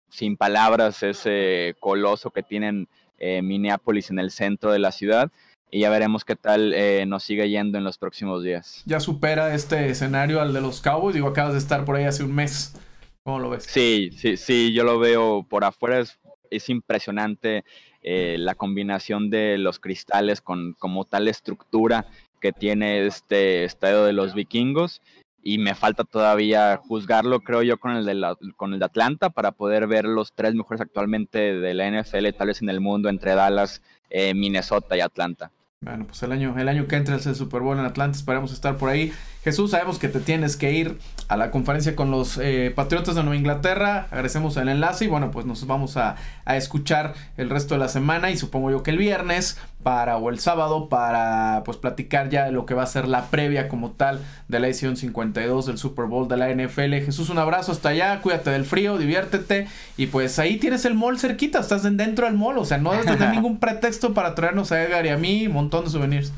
sin 0.09 0.37
palabras, 0.37 1.03
ese 1.03 1.77
coloso 1.79 2.31
que 2.31 2.43
tienen 2.43 2.89
eh, 3.19 3.43
Minneapolis 3.43 4.11
en 4.11 4.19
el 4.19 4.31
centro 4.31 4.73
de 4.73 4.79
la 4.79 4.93
ciudad. 4.93 5.31
Y 5.71 5.81
ya 5.81 5.91
veremos 5.91 6.25
qué 6.25 6.35
tal 6.35 6.73
eh, 6.75 7.05
nos 7.07 7.23
sigue 7.23 7.49
yendo 7.49 7.79
en 7.79 7.85
los 7.85 7.97
próximos 7.97 8.43
días. 8.43 8.83
Ya 8.87 8.99
supera 8.99 9.55
este 9.55 9.89
escenario 9.89 10.41
al 10.41 10.53
de 10.53 10.61
los 10.61 10.81
Cowboys. 10.81 11.15
Digo, 11.15 11.29
acabas 11.29 11.53
de 11.53 11.61
estar 11.61 11.85
por 11.85 11.95
ahí 11.95 12.05
hace 12.05 12.25
un 12.25 12.35
mes. 12.35 12.75
¿Cómo 13.23 13.39
lo 13.39 13.51
ves? 13.51 13.65
Sí, 13.65 14.11
sí, 14.17 14.37
sí, 14.37 14.73
yo 14.73 14.83
lo 14.83 14.99
veo 14.99 15.47
por 15.49 15.65
afuera. 15.65 16.01
Es, 16.01 16.19
es 16.51 16.69
impresionante 16.69 17.65
la 18.03 18.55
combinación 18.55 19.29
de 19.29 19.59
los 19.59 19.79
cristales 19.79 20.41
con 20.41 20.73
como 20.73 21.05
tal 21.05 21.29
estructura 21.29 22.07
que 22.41 22.51
tiene 22.51 23.07
este 23.07 23.65
estadio 23.65 24.05
de 24.05 24.15
los 24.15 24.35
vikingos 24.35 25.03
y 25.43 25.59
me 25.59 25.75
falta 25.75 26.05
todavía 26.05 26.77
juzgarlo, 26.77 27.41
creo 27.41 27.63
yo, 27.63 27.79
con 27.79 27.93
el, 27.93 28.05
de 28.05 28.15
la, 28.15 28.37
con 28.57 28.73
el 28.73 28.79
de 28.79 28.85
Atlanta 28.85 29.31
para 29.31 29.53
poder 29.53 29.87
ver 29.87 30.05
los 30.05 30.33
tres 30.33 30.55
mejores 30.55 30.81
actualmente 30.81 31.39
de 31.39 31.75
la 31.75 31.91
NFL, 31.91 32.29
tal 32.37 32.49
vez 32.49 32.63
en 32.63 32.69
el 32.69 32.81
mundo, 32.81 33.09
entre 33.09 33.35
Dallas, 33.35 33.83
eh, 34.11 34.35
Minnesota 34.35 34.97
y 34.97 35.01
Atlanta. 35.01 35.51
Bueno, 35.83 36.07
pues 36.07 36.23
el 36.23 36.33
año, 36.33 36.55
el 36.59 36.69
año 36.69 36.87
que 36.87 36.97
entra 36.97 37.17
es 37.17 37.25
el 37.25 37.35
Super 37.35 37.63
Bowl 37.63 37.79
en 37.79 37.87
Atlanta, 37.87 38.19
esperamos 38.19 38.53
estar 38.53 38.77
por 38.77 38.91
ahí. 38.91 39.15
Jesús, 39.43 39.71
sabemos 39.71 39.99
que 39.99 40.11
te 40.11 40.21
tienes 40.21 40.59
que 40.59 40.73
ir 40.73 40.99
a 41.29 41.39
la 41.39 41.51
conferencia 41.51 41.97
con 41.97 42.11
los 42.11 42.37
eh, 42.37 42.71
Patriotas 42.77 43.15
de 43.15 43.23
Nueva 43.23 43.37
Inglaterra. 43.37 44.07
Agradecemos 44.11 44.59
el 44.59 44.69
enlace 44.69 45.07
y 45.07 45.09
bueno, 45.09 45.31
pues 45.31 45.47
nos 45.47 45.67
vamos 45.67 45.97
a, 45.97 46.17
a, 46.45 46.59
escuchar 46.59 47.15
el 47.39 47.49
resto 47.49 47.73
de 47.73 47.81
la 47.81 47.89
semana 47.89 48.31
y 48.31 48.37
supongo 48.37 48.71
yo 48.71 48.83
que 48.83 48.91
el 48.91 48.99
viernes 48.99 49.59
para 49.83 50.19
o 50.19 50.29
el 50.29 50.39
sábado 50.39 50.89
para 50.89 51.63
pues 51.65 51.79
platicar 51.79 52.29
ya 52.29 52.45
de 52.45 52.53
lo 52.53 52.67
que 52.67 52.75
va 52.75 52.83
a 52.83 52.87
ser 52.87 53.09
la 53.09 53.27
previa 53.31 53.69
como 53.69 53.93
tal 53.93 54.21
de 54.49 54.61
la 54.61 54.67
edición 54.67 54.97
52 54.97 55.67
del 55.67 55.79
Super 55.79 56.07
Bowl 56.07 56.29
de 56.29 56.37
la 56.37 56.51
NFL. 56.51 57.05
Jesús, 57.05 57.31
un 57.31 57.39
abrazo 57.39 57.73
hasta 57.73 57.91
allá, 57.91 58.21
cuídate 58.21 58.51
del 58.51 58.65
frío, 58.65 58.99
diviértete 58.99 59.69
y 59.97 60.07
pues 60.09 60.39
ahí 60.39 60.59
tienes 60.59 60.85
el 60.85 60.95
mall 60.95 61.19
cerquita, 61.19 61.61
estás 61.61 61.83
dentro 61.83 62.27
del 62.27 62.37
mall, 62.37 62.59
o 62.59 62.65
sea, 62.65 62.79
no 62.79 62.93
debes 62.93 63.07
tener 63.07 63.31
ningún 63.35 63.59
pretexto 63.59 64.13
para 64.13 64.35
traernos 64.35 64.71
a 64.73 64.83
Edgar 64.83 65.07
y 65.07 65.11
a 65.11 65.17
mí 65.17 65.47
un 65.47 65.55
montón 65.55 65.85
de 65.85 65.91
souvenirs. 65.91 66.33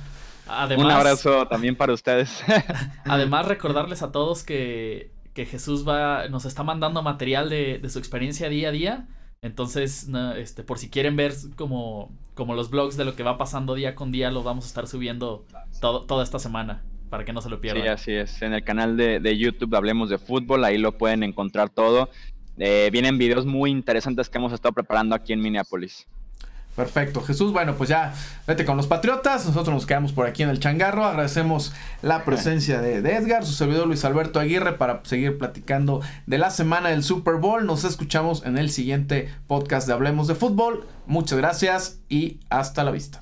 Un 0.76 0.90
abrazo 0.90 1.46
también 1.48 1.76
para 1.76 1.92
ustedes. 1.92 2.42
además, 3.05 3.46
recordarles 3.46 4.02
a 4.02 4.12
todos 4.12 4.42
que, 4.42 5.11
que 5.35 5.46
Jesús 5.46 5.88
va, 5.88 6.28
nos 6.28 6.44
está 6.44 6.62
mandando 6.62 7.02
material 7.02 7.48
de, 7.48 7.78
de, 7.78 7.88
su 7.88 7.98
experiencia 7.98 8.48
día 8.48 8.68
a 8.68 8.72
día. 8.72 9.07
Entonces, 9.42 10.09
este, 10.37 10.62
por 10.62 10.78
si 10.78 10.88
quieren 10.88 11.16
ver 11.16 11.33
como, 11.57 12.12
como 12.35 12.55
los 12.55 12.70
blogs 12.70 12.96
de 12.96 13.05
lo 13.05 13.16
que 13.16 13.24
va 13.24 13.38
pasando 13.38 13.74
día 13.74 13.96
con 13.96 14.12
día, 14.12 14.31
lo 14.31 14.44
vamos 14.44 14.64
a 14.64 14.68
estar 14.68 14.87
subiendo 14.87 15.44
todo, 15.81 16.05
toda 16.05 16.22
esta 16.22 16.38
semana 16.38 16.85
para 17.11 17.24
que 17.24 17.33
no 17.33 17.42
se 17.42 17.50
lo 17.50 17.61
pierdan. 17.61 17.83
Sí, 17.83 17.88
así 17.88 18.12
es. 18.12 18.40
En 18.40 18.55
el 18.55 18.62
canal 18.62 18.96
de, 18.96 19.18
de 19.18 19.37
YouTube 19.37 19.74
Hablemos 19.74 20.09
de 20.09 20.18
Fútbol, 20.18 20.64
ahí 20.64 20.78
lo 20.78 20.96
pueden 20.96 21.24
encontrar 21.24 21.70
todo. 21.70 22.09
Eh, 22.57 22.88
vienen 22.92 23.18
videos 23.18 23.44
muy 23.44 23.70
interesantes 23.72 24.31
que 24.31 24.38
hemos 24.38 24.52
estado 24.52 24.72
preparando 24.72 25.16
aquí 25.16 25.33
en 25.33 25.40
Minneapolis. 25.40 26.07
Perfecto, 26.76 27.20
Jesús. 27.20 27.52
Bueno, 27.52 27.74
pues 27.74 27.90
ya 27.90 28.14
vete 28.46 28.64
con 28.64 28.76
los 28.76 28.87
Patriotas. 28.87 29.44
Nosotros 29.44 29.74
nos 29.74 29.87
quedamos 29.87 30.12
por 30.12 30.26
aquí 30.26 30.42
en 30.42 30.48
el 30.48 30.58
changarro. 30.58 31.04
Agradecemos 31.04 31.74
la 32.00 32.24
presencia 32.24 32.80
de, 32.80 32.96
Edgar, 32.96 33.44
su 33.44 33.52
servidor 33.52 33.87
Luis 33.87 34.04
Alberto 34.04 34.40
Aguirre, 34.40 34.72
para 34.72 35.00
seguir 35.04 35.37
platicando 35.37 36.00
de 36.26 36.38
la 36.38 36.50
semana 36.50 36.88
del 36.88 37.02
Super 37.02 37.35
Bowl. 37.35 37.66
Nos 37.66 37.85
escuchamos 37.85 38.44
en 38.46 38.56
el 38.56 38.70
siguiente 38.70 39.30
podcast 39.46 39.87
de 39.87 39.92
Hablemos 39.92 40.28
de 40.28 40.35
Fútbol. 40.35 40.87
Muchas 41.06 41.38
gracias 41.38 41.98
y 42.08 42.40
hasta 42.48 42.85
la 42.85 42.90
vista. 42.90 43.20